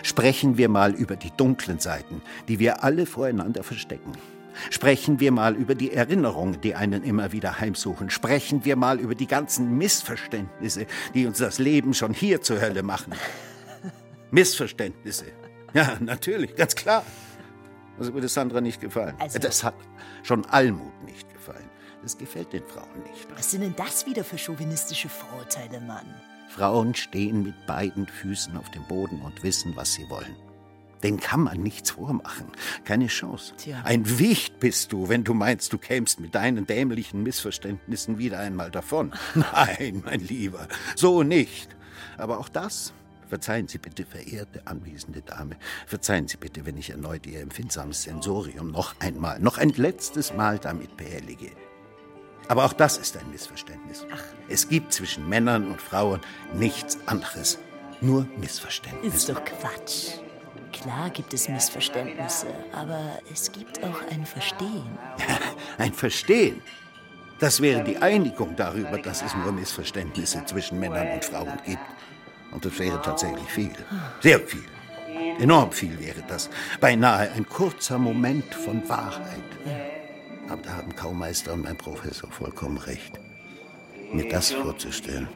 Sprechen 0.03 0.57
wir 0.57 0.69
mal 0.69 0.93
über 0.93 1.15
die 1.15 1.31
dunklen 1.31 1.79
Seiten, 1.79 2.21
die 2.47 2.59
wir 2.59 2.83
alle 2.83 3.05
voreinander 3.05 3.63
verstecken. 3.63 4.13
Sprechen 4.69 5.19
wir 5.19 5.31
mal 5.31 5.55
über 5.55 5.75
die 5.75 5.93
Erinnerungen, 5.93 6.59
die 6.61 6.75
einen 6.75 7.03
immer 7.03 7.31
wieder 7.31 7.59
heimsuchen. 7.59 8.09
Sprechen 8.09 8.65
wir 8.65 8.75
mal 8.75 8.99
über 8.99 9.15
die 9.15 9.27
ganzen 9.27 9.77
Missverständnisse, 9.77 10.85
die 11.13 11.25
uns 11.25 11.37
das 11.39 11.59
Leben 11.59 11.93
schon 11.93 12.13
hier 12.13 12.41
zur 12.41 12.61
Hölle 12.61 12.83
machen. 12.83 13.13
Missverständnisse. 14.31 15.25
Ja, 15.73 15.97
natürlich, 15.99 16.55
ganz 16.55 16.75
klar. 16.75 17.03
Das 17.97 18.13
würde 18.13 18.27
Sandra 18.27 18.61
nicht 18.61 18.81
gefallen. 18.81 19.15
Also- 19.19 19.39
das 19.39 19.63
hat 19.63 19.75
schon 20.23 20.45
Almut 20.45 21.03
nicht 21.03 21.31
gefallen. 21.33 21.69
Das 22.01 22.17
gefällt 22.17 22.51
den 22.51 22.63
Frauen 22.65 23.03
nicht. 23.03 23.27
Was 23.35 23.51
sind 23.51 23.61
denn 23.61 23.75
das 23.75 24.05
wieder 24.07 24.23
für 24.23 24.37
chauvinistische 24.37 25.07
Vorurteile, 25.07 25.79
Mann? 25.81 26.07
Frauen 26.49 26.95
stehen 26.95 27.43
mit 27.43 27.65
beiden 27.67 28.07
Füßen 28.07 28.57
auf 28.57 28.69
dem 28.71 28.83
Boden 28.87 29.21
und 29.21 29.43
wissen, 29.43 29.75
was 29.75 29.93
sie 29.93 30.09
wollen. 30.09 30.35
Den 31.03 31.19
kann 31.19 31.41
man 31.41 31.61
nichts 31.61 31.91
vormachen. 31.91 32.47
Keine 32.83 33.07
Chance. 33.07 33.53
Tja. 33.57 33.81
Ein 33.83 34.19
Wicht 34.19 34.59
bist 34.59 34.91
du, 34.91 35.09
wenn 35.09 35.23
du 35.23 35.33
meinst, 35.33 35.73
du 35.73 35.77
kämst 35.77 36.19
mit 36.19 36.35
deinen 36.35 36.67
dämlichen 36.67 37.23
Missverständnissen 37.23 38.17
wieder 38.17 38.39
einmal 38.39 38.71
davon. 38.71 39.13
Nein, 39.35 40.03
mein 40.05 40.19
Lieber, 40.19 40.67
so 40.95 41.23
nicht. 41.23 41.75
Aber 42.17 42.39
auch 42.39 42.49
das, 42.49 42.93
verzeihen 43.27 43.67
Sie 43.67 43.77
bitte, 43.77 44.05
verehrte 44.05 44.67
anwesende 44.67 45.21
Dame, 45.21 45.57
verzeihen 45.87 46.27
Sie 46.27 46.37
bitte, 46.37 46.65
wenn 46.65 46.77
ich 46.77 46.89
erneut 46.89 47.25
Ihr 47.25 47.41
empfindsames 47.41 48.03
Sensorium 48.03 48.71
noch 48.71 48.95
einmal, 48.99 49.39
noch 49.39 49.57
ein 49.57 49.69
letztes 49.69 50.33
Mal 50.33 50.59
damit 50.59 50.97
behellige. 50.97 51.51
Aber 52.47 52.65
auch 52.65 52.73
das 52.73 52.97
ist 52.97 53.15
ein 53.17 53.31
Missverständnis. 53.31 54.05
Es 54.49 54.67
gibt 54.67 54.91
zwischen 54.93 55.29
Männern 55.29 55.67
und 55.67 55.81
Frauen 55.81 56.19
nichts 56.53 56.97
anderes. 57.05 57.59
Nur 58.01 58.27
Missverständnisse. 58.37 59.15
Ist 59.15 59.29
doch 59.29 59.45
Quatsch. 59.45 60.19
Klar 60.71 61.09
gibt 61.09 61.33
es 61.33 61.49
Missverständnisse, 61.49 62.47
aber 62.73 63.19
es 63.31 63.51
gibt 63.51 63.83
auch 63.83 64.01
ein 64.09 64.25
Verstehen. 64.25 64.97
Ein 65.77 65.93
Verstehen. 65.93 66.61
Das 67.39 67.59
wäre 67.59 67.83
die 67.83 67.97
Einigung 67.97 68.55
darüber, 68.55 68.97
dass 68.99 69.23
es 69.23 69.33
nur 69.35 69.51
Missverständnisse 69.51 70.45
zwischen 70.45 70.79
Männern 70.79 71.07
und 71.13 71.25
Frauen 71.25 71.59
gibt. 71.65 71.79
Und 72.51 72.63
das 72.63 72.77
wäre 72.77 73.01
tatsächlich 73.01 73.49
viel. 73.49 73.71
Sehr 74.19 74.39
viel. 74.39 74.63
Enorm 75.39 75.71
viel 75.71 75.99
wäre 75.99 76.23
das. 76.27 76.49
Beinahe 76.79 77.31
ein 77.31 77.47
kurzer 77.47 77.97
Moment 77.97 78.53
von 78.53 78.87
Wahrheit. 78.87 79.41
Aber 80.49 80.61
da 80.61 80.73
haben 80.73 80.95
Kaumeister 80.95 81.53
und 81.53 81.63
mein 81.63 81.77
Professor 81.77 82.29
vollkommen 82.29 82.77
recht. 82.77 83.19
Mir 84.11 84.27
das 84.27 84.51
vorzustellen, 84.51 85.29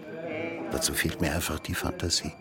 dazu 0.72 0.94
fehlt 0.94 1.22
mir 1.22 1.34
einfach 1.34 1.60
die 1.60 1.74
Fantasie. 1.74 2.34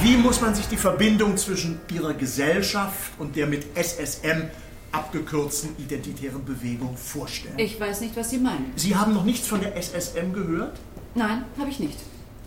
Wie 0.00 0.16
muss 0.16 0.40
man 0.40 0.54
sich 0.54 0.68
die 0.68 0.76
Verbindung 0.76 1.36
zwischen 1.36 1.80
Ihrer 1.92 2.14
Gesellschaft 2.14 3.12
und 3.18 3.34
der 3.34 3.48
mit 3.48 3.66
SSM 3.76 4.48
abgekürzten 4.92 5.70
identitären 5.76 6.44
Bewegung 6.44 6.96
vorstellen? 6.96 7.58
Ich 7.58 7.80
weiß 7.80 8.02
nicht, 8.02 8.16
was 8.16 8.30
Sie 8.30 8.38
meinen. 8.38 8.72
Sie 8.76 8.94
haben 8.94 9.12
noch 9.12 9.24
nichts 9.24 9.48
von 9.48 9.60
der 9.60 9.76
SSM 9.76 10.32
gehört? 10.32 10.78
Nein, 11.16 11.44
habe 11.58 11.70
ich 11.70 11.80
nicht. 11.80 11.98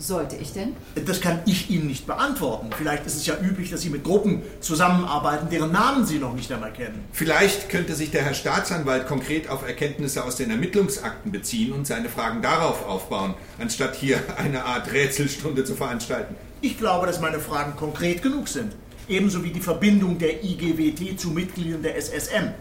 Sollte 0.02 0.36
ich 0.36 0.52
denn? 0.52 0.76
Das 1.06 1.22
kann 1.22 1.42
ich 1.46 1.70
Ihnen 1.70 1.86
nicht 1.86 2.08
beantworten. 2.08 2.72
Vielleicht 2.76 3.06
ist 3.06 3.18
es 3.18 3.28
ja 3.28 3.36
üblich, 3.40 3.70
dass 3.70 3.82
Sie 3.82 3.92
mit 3.92 4.04
Gruppen 4.04 4.42
zusammenarbeiten, 4.60 5.48
deren 5.52 5.72
Namen 5.72 6.08
Sie 6.08 6.18
noch 6.18 6.34
nicht 6.34 6.52
einmal 6.52 6.74
kennen. 6.74 7.06
Vielleicht 7.12 7.70
könnte 7.70 7.94
sich 7.94 8.10
der 8.10 8.24
Herr 8.24 8.34
Staatsanwalt 8.34 9.06
konkret 9.06 9.48
auf 9.48 9.62
Erkenntnisse 9.62 10.24
aus 10.24 10.38
den 10.38 10.50
Ermittlungsakten 10.50 11.32
beziehen 11.32 11.72
und 11.72 11.86
seine 11.86 12.10
Fragen 12.10 12.42
darauf 12.42 12.84
aufbauen, 12.88 13.36
anstatt 13.60 13.96
hier 13.96 14.20
eine 14.38 14.66
Art 14.66 14.92
Rätselstunde 14.92 15.66
zu 15.66 15.76
veranstalten. 15.76 16.36
Ich 16.62 16.80
glaube, 16.80 17.06
dass 17.06 17.22
meine 17.22 17.40
Fragen 17.40 17.76
konkret 17.76 18.24
genug 18.24 18.48
sind. 18.48 18.74
Ebenso 19.08 19.44
wie 19.44 19.52
die 19.52 19.62
Verbindung 19.62 20.18
der 20.18 20.44
IGWT 20.44 21.20
zu 21.20 21.30
Mitgliedern 21.30 21.84
der 21.84 21.96
SSM. 21.96 22.54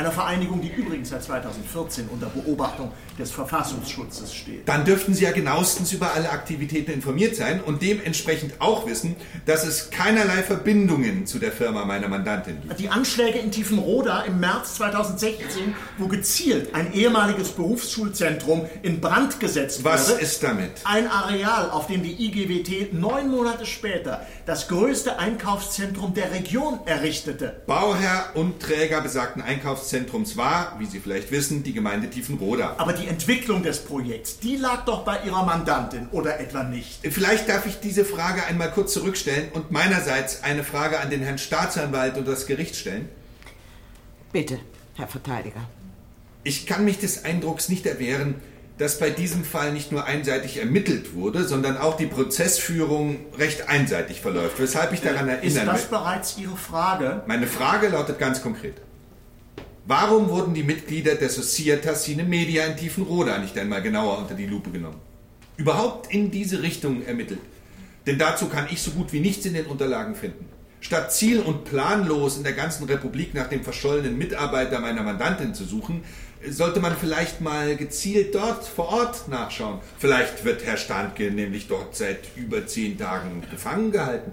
Einer 0.00 0.12
Vereinigung, 0.12 0.62
die 0.62 0.70
übrigens 0.70 1.10
seit 1.10 1.22
2014 1.24 2.08
unter 2.08 2.28
Beobachtung 2.28 2.90
des 3.18 3.30
Verfassungsschutzes 3.32 4.34
steht. 4.34 4.66
Dann 4.66 4.86
dürften 4.86 5.12
Sie 5.12 5.24
ja 5.24 5.30
genauestens 5.30 5.92
über 5.92 6.14
alle 6.14 6.30
Aktivitäten 6.30 6.90
informiert 6.90 7.36
sein 7.36 7.60
und 7.60 7.82
dementsprechend 7.82 8.54
auch 8.60 8.86
wissen, 8.86 9.14
dass 9.44 9.66
es 9.66 9.90
keinerlei 9.90 10.42
Verbindungen 10.42 11.26
zu 11.26 11.38
der 11.38 11.52
Firma 11.52 11.84
meiner 11.84 12.08
Mandantin 12.08 12.62
gibt. 12.62 12.80
Die 12.80 12.88
Anschläge 12.88 13.40
in 13.40 13.50
Tiefenroda 13.50 14.22
im 14.22 14.40
März 14.40 14.76
2016, 14.76 15.74
wo 15.98 16.08
gezielt 16.08 16.74
ein 16.74 16.94
ehemaliges 16.94 17.50
Berufsschulzentrum 17.50 18.64
in 18.80 19.02
Brand 19.02 19.38
gesetzt 19.38 19.84
Was 19.84 20.12
wurde. 20.12 20.22
ist 20.22 20.42
damit? 20.42 20.70
Ein 20.84 21.08
Areal, 21.08 21.68
auf 21.68 21.88
dem 21.88 22.02
die 22.02 22.24
IGWT 22.24 22.94
neun 22.94 23.28
Monate 23.28 23.66
später 23.66 24.26
das 24.46 24.66
größte 24.68 25.18
Einkaufszentrum 25.18 26.14
der 26.14 26.32
Region 26.32 26.78
errichtete. 26.86 27.60
Bauherr 27.66 28.30
und 28.32 28.60
Träger 28.60 29.02
besagten 29.02 29.42
Einkaufszentrums 29.92 30.36
war, 30.36 30.76
wie 30.78 30.86
Sie 30.86 31.00
vielleicht 31.00 31.30
wissen, 31.30 31.62
die 31.62 31.72
Gemeinde 31.72 32.08
Tiefenroda. 32.08 32.74
Aber 32.78 32.92
die 32.92 33.08
Entwicklung 33.08 33.62
des 33.62 33.84
Projekts, 33.84 34.38
die 34.38 34.56
lag 34.56 34.84
doch 34.84 35.04
bei 35.04 35.20
Ihrer 35.24 35.44
Mandantin, 35.44 36.08
oder 36.12 36.38
etwa 36.40 36.62
nicht? 36.62 37.00
Vielleicht 37.10 37.48
darf 37.48 37.66
ich 37.66 37.80
diese 37.80 38.04
Frage 38.04 38.44
einmal 38.44 38.70
kurz 38.70 38.92
zurückstellen 38.92 39.48
und 39.52 39.70
meinerseits 39.70 40.42
eine 40.42 40.64
Frage 40.64 41.00
an 41.00 41.10
den 41.10 41.22
Herrn 41.22 41.38
Staatsanwalt 41.38 42.16
und 42.16 42.26
das 42.28 42.46
Gericht 42.46 42.76
stellen. 42.76 43.08
Bitte, 44.32 44.58
Herr 44.94 45.08
Verteidiger. 45.08 45.62
Ich 46.44 46.66
kann 46.66 46.84
mich 46.84 46.98
des 46.98 47.24
Eindrucks 47.24 47.68
nicht 47.68 47.84
erwehren, 47.86 48.36
dass 48.78 48.98
bei 48.98 49.10
diesem 49.10 49.44
Fall 49.44 49.72
nicht 49.72 49.92
nur 49.92 50.04
einseitig 50.04 50.56
ermittelt 50.56 51.14
wurde, 51.14 51.44
sondern 51.44 51.76
auch 51.76 51.98
die 51.98 52.06
Prozessführung 52.06 53.18
recht 53.36 53.68
einseitig 53.68 54.22
verläuft, 54.22 54.58
weshalb 54.58 54.94
ich 54.94 55.02
daran 55.02 55.28
erinnern 55.28 55.46
Ist 55.46 55.66
das 55.66 55.82
will. 55.82 55.98
bereits 55.98 56.38
Ihre 56.38 56.56
Frage? 56.56 57.22
Meine 57.26 57.46
Frage 57.46 57.88
lautet 57.88 58.18
ganz 58.18 58.40
konkret. 58.40 58.76
Warum 59.90 60.28
wurden 60.28 60.54
die 60.54 60.62
Mitglieder 60.62 61.16
der 61.16 61.28
Societas 61.28 62.04
Cine 62.04 62.22
Media 62.22 62.64
in 62.64 62.76
Tiefenroda 62.76 63.38
nicht 63.38 63.58
einmal 63.58 63.82
genauer 63.82 64.18
unter 64.18 64.34
die 64.34 64.46
Lupe 64.46 64.70
genommen? 64.70 65.00
Überhaupt 65.56 66.14
in 66.14 66.30
diese 66.30 66.62
Richtung 66.62 67.04
ermittelt? 67.04 67.40
Denn 68.06 68.16
dazu 68.16 68.46
kann 68.46 68.68
ich 68.70 68.80
so 68.80 68.92
gut 68.92 69.12
wie 69.12 69.18
nichts 69.18 69.46
in 69.46 69.54
den 69.54 69.66
Unterlagen 69.66 70.14
finden. 70.14 70.46
Statt 70.80 71.12
ziel- 71.12 71.40
und 71.40 71.64
planlos 71.64 72.36
in 72.36 72.44
der 72.44 72.52
ganzen 72.52 72.84
Republik 72.84 73.34
nach 73.34 73.48
dem 73.48 73.64
verschollenen 73.64 74.16
Mitarbeiter 74.16 74.78
meiner 74.78 75.02
Mandantin 75.02 75.54
zu 75.54 75.64
suchen, 75.64 76.04
sollte 76.48 76.78
man 76.78 76.96
vielleicht 76.96 77.40
mal 77.40 77.74
gezielt 77.76 78.32
dort 78.36 78.64
vor 78.64 78.90
Ort 78.90 79.26
nachschauen. 79.26 79.80
Vielleicht 79.98 80.44
wird 80.44 80.64
Herr 80.64 80.76
Standke 80.76 81.32
nämlich 81.32 81.66
dort 81.66 81.96
seit 81.96 82.36
über 82.36 82.64
zehn 82.64 82.96
Tagen 82.96 83.42
gefangen 83.50 83.90
gehalten. 83.90 84.30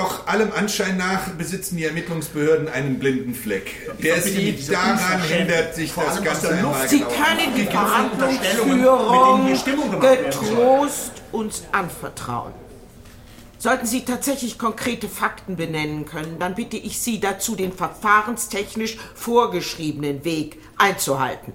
Doch 0.00 0.26
allem 0.26 0.50
Anschein 0.52 0.96
nach 0.96 1.28
besitzen 1.32 1.76
die 1.76 1.84
Ermittlungsbehörden 1.84 2.68
einen 2.68 2.98
blinden 2.98 3.34
Fleck, 3.34 3.90
der 4.02 4.22
sie 4.22 4.58
daran 4.66 5.20
hindert, 5.20 5.74
sich 5.74 5.92
vor 5.92 6.04
das 6.04 6.22
Ganze 6.22 6.54
einmal. 6.54 6.88
Sie 6.88 7.00
können 7.00 7.54
die 7.54 7.66
Verhandlungsführung 7.66 10.00
getrost 10.00 11.12
uns 11.32 11.64
anvertrauen. 11.72 12.54
Sollten 13.58 13.84
Sie 13.84 14.06
tatsächlich 14.06 14.58
konkrete 14.58 15.06
Fakten 15.06 15.56
benennen 15.56 16.06
können, 16.06 16.38
dann 16.38 16.54
bitte 16.54 16.78
ich 16.78 16.98
Sie 16.98 17.20
dazu, 17.20 17.54
den 17.54 17.74
verfahrenstechnisch 17.74 18.96
vorgeschriebenen 19.14 20.24
Weg 20.24 20.58
einzuhalten. 20.78 21.52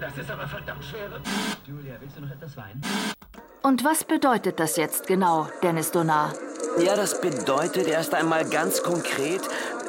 Das 0.00 0.16
ist 0.16 0.30
aber 0.30 0.48
verdammt 0.48 0.82
schwer. 0.84 1.10
Julia, 1.66 1.96
willst 2.00 2.16
du 2.16 2.22
noch 2.22 2.30
etwas 2.30 2.56
Wein? 2.56 2.80
Und 3.64 3.82
was 3.82 4.04
bedeutet 4.04 4.60
das 4.60 4.76
jetzt 4.76 5.06
genau, 5.06 5.48
Dennis 5.62 5.90
Donar? 5.90 6.34
Ja, 6.78 6.96
das 6.96 7.22
bedeutet 7.22 7.86
erst 7.86 8.12
einmal 8.12 8.44
ganz 8.44 8.82
konkret, 8.82 9.40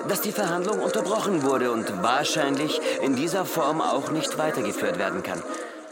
dass 0.08 0.22
die 0.22 0.32
Verhandlung 0.32 0.80
unterbrochen 0.80 1.44
wurde 1.44 1.74
und 1.74 2.02
wahrscheinlich 2.02 2.80
in 3.02 3.18
dieser 3.18 3.44
Form 3.44 3.82
auch 3.82 4.12
nicht 4.12 4.38
weitergeführt 4.38 4.98
werden 4.98 5.24
kann. 5.24 5.44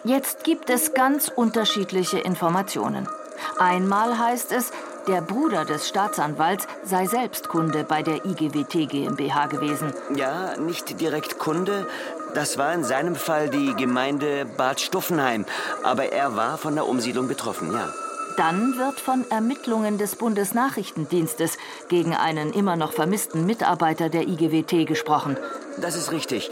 Jetzt 0.06 0.46
gibt 0.46 0.70
es 0.70 0.94
ganz 0.94 1.28
unterschiedliche 1.28 2.20
Informationen. 2.20 3.10
Einmal 3.60 4.18
heißt 4.18 4.54
es, 4.54 4.72
der 5.08 5.20
Bruder 5.20 5.66
des 5.66 5.90
Staatsanwalts 5.90 6.66
sei 6.86 7.08
selbst 7.08 7.50
Kunde 7.50 7.84
bei 7.84 8.02
der 8.02 8.24
IGWT 8.24 8.88
GmbH 8.88 9.48
gewesen. 9.48 9.94
Ja, 10.16 10.56
nicht 10.56 11.02
direkt 11.02 11.38
Kunde. 11.38 11.86
Das 12.34 12.58
war 12.58 12.74
in 12.74 12.84
seinem 12.84 13.16
Fall 13.16 13.50
die 13.50 13.76
Gemeinde 13.76 14.46
Bad 14.46 14.82
Stuffenheim. 14.82 15.46
Aber 15.84 16.12
er 16.12 16.36
war 16.36 16.58
von 16.58 16.74
der 16.76 16.88
Umsiedlung 16.88 17.28
betroffen, 17.28 17.72
ja. 17.72 17.94
Dann 18.38 18.78
wird 18.80 19.00
von 19.00 19.26
Ermittlungen 19.30 20.00
des 20.00 20.16
Bundesnachrichtendienstes 20.16 21.58
gegen 21.90 22.16
einen 22.16 22.52
immer 22.52 22.76
noch 22.76 22.94
vermissten 22.94 23.46
Mitarbeiter 23.46 24.10
der 24.10 24.28
IGWT 24.28 24.88
gesprochen. 24.88 25.38
Das 25.80 25.96
ist 25.96 26.12
richtig. 26.12 26.50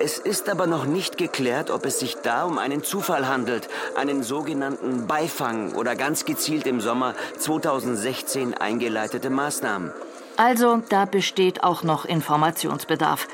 Es 0.00 0.18
ist 0.18 0.48
aber 0.48 0.66
noch 0.66 0.84
nicht 0.84 1.18
geklärt, 1.18 1.70
ob 1.70 1.86
es 1.86 1.98
sich 1.98 2.16
da 2.22 2.44
um 2.44 2.58
einen 2.58 2.84
Zufall 2.84 3.26
handelt, 3.26 3.68
einen 3.96 4.22
sogenannten 4.22 5.06
Beifang 5.06 5.74
oder 5.74 5.96
ganz 5.96 6.24
gezielt 6.24 6.66
im 6.66 6.80
Sommer 6.80 7.14
2016 7.38 8.54
eingeleitete 8.54 9.30
Maßnahmen. 9.30 9.92
Also, 10.36 10.82
da 10.88 11.04
besteht 11.04 11.62
auch 11.62 11.84
noch 11.84 12.04
Informationsbedarf. 12.04 13.28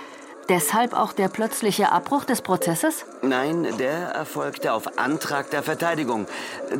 Deshalb 0.50 0.94
auch 0.94 1.12
der 1.12 1.28
plötzliche 1.28 1.92
Abbruch 1.92 2.24
des 2.24 2.42
Prozesses? 2.42 3.06
Nein, 3.22 3.68
der 3.78 3.92
erfolgte 3.92 4.72
auf 4.72 4.98
Antrag 4.98 5.48
der 5.50 5.62
Verteidigung, 5.62 6.26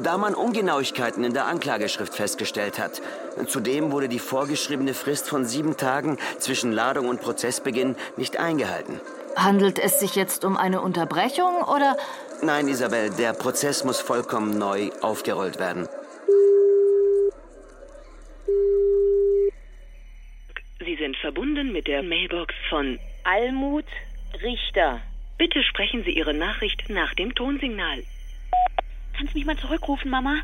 da 0.02 0.18
man 0.18 0.34
Ungenauigkeiten 0.34 1.22
in 1.22 1.34
der 1.34 1.46
Anklageschrift 1.46 2.12
festgestellt 2.12 2.80
hat. 2.80 3.00
Zudem 3.46 3.92
wurde 3.92 4.08
die 4.08 4.18
vorgeschriebene 4.18 4.92
Frist 4.92 5.28
von 5.28 5.44
sieben 5.44 5.76
Tagen 5.76 6.18
zwischen 6.40 6.72
Ladung 6.72 7.08
und 7.08 7.20
Prozessbeginn 7.20 7.94
nicht 8.16 8.38
eingehalten. 8.38 9.00
Handelt 9.36 9.78
es 9.78 10.00
sich 10.00 10.16
jetzt 10.16 10.44
um 10.44 10.56
eine 10.56 10.80
Unterbrechung 10.80 11.62
oder? 11.62 11.96
Nein, 12.42 12.66
Isabel, 12.66 13.10
der 13.10 13.34
Prozess 13.34 13.84
muss 13.84 14.00
vollkommen 14.00 14.58
neu 14.58 14.90
aufgerollt 15.00 15.60
werden. 15.60 15.86
Sie 20.80 20.96
sind 20.96 21.16
verbunden 21.18 21.70
mit 21.70 21.86
der 21.86 22.02
Mailbox 22.02 22.52
von 22.68 22.98
Almut 23.24 23.86
Richter. 24.42 25.00
Bitte 25.38 25.62
sprechen 25.62 26.04
Sie 26.04 26.12
Ihre 26.12 26.34
Nachricht 26.34 26.88
nach 26.88 27.14
dem 27.14 27.34
Tonsignal. 27.34 28.02
Kannst 29.16 29.34
mich 29.34 29.44
mal 29.44 29.56
zurückrufen, 29.56 30.10
Mama? 30.10 30.36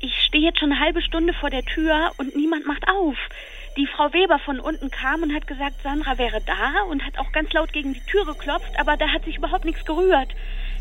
Ich 0.00 0.22
stehe 0.22 0.44
jetzt 0.44 0.58
schon 0.58 0.72
eine 0.72 0.80
halbe 0.80 1.02
Stunde 1.02 1.32
vor 1.34 1.50
der 1.50 1.62
Tür 1.62 2.12
und 2.18 2.34
niemand 2.34 2.66
macht 2.66 2.88
auf. 2.88 3.16
Die 3.76 3.86
Frau 3.86 4.12
Weber 4.12 4.38
von 4.38 4.58
unten 4.58 4.90
kam 4.90 5.22
und 5.22 5.34
hat 5.34 5.46
gesagt, 5.46 5.82
Sandra 5.82 6.18
wäre 6.18 6.40
da 6.44 6.82
und 6.88 7.04
hat 7.04 7.18
auch 7.18 7.32
ganz 7.32 7.52
laut 7.52 7.72
gegen 7.72 7.92
die 7.94 8.06
Tür 8.06 8.24
geklopft, 8.24 8.78
aber 8.78 8.96
da 8.96 9.08
hat 9.08 9.24
sich 9.24 9.36
überhaupt 9.36 9.64
nichts 9.64 9.84
gerührt. 9.84 10.34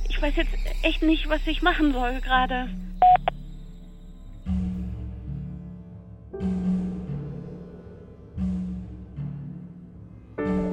Ich 0.09 0.21
weiß 0.21 0.35
jetzt 0.37 0.53
echt 0.83 1.03
nicht, 1.03 1.29
was 1.29 1.45
ich 1.47 1.61
machen 1.61 1.93
soll 1.93 2.21
gerade. 2.21 2.69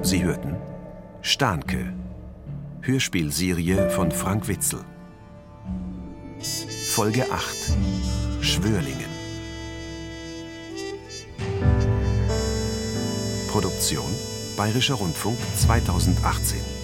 Sie 0.06 0.22
hörten 0.22 0.54
Stahnke, 1.20 1.92
Hörspielserie 2.80 3.90
von 3.90 4.12
Frank 4.12 4.46
Witzel. 4.46 4.78
Folge 6.92 7.24
8 7.28 7.76
Schwörlingen. 8.40 9.10
Produktion 13.50 14.06
Bayerischer 14.56 14.94
Rundfunk 14.94 15.38
2018. 15.56 16.75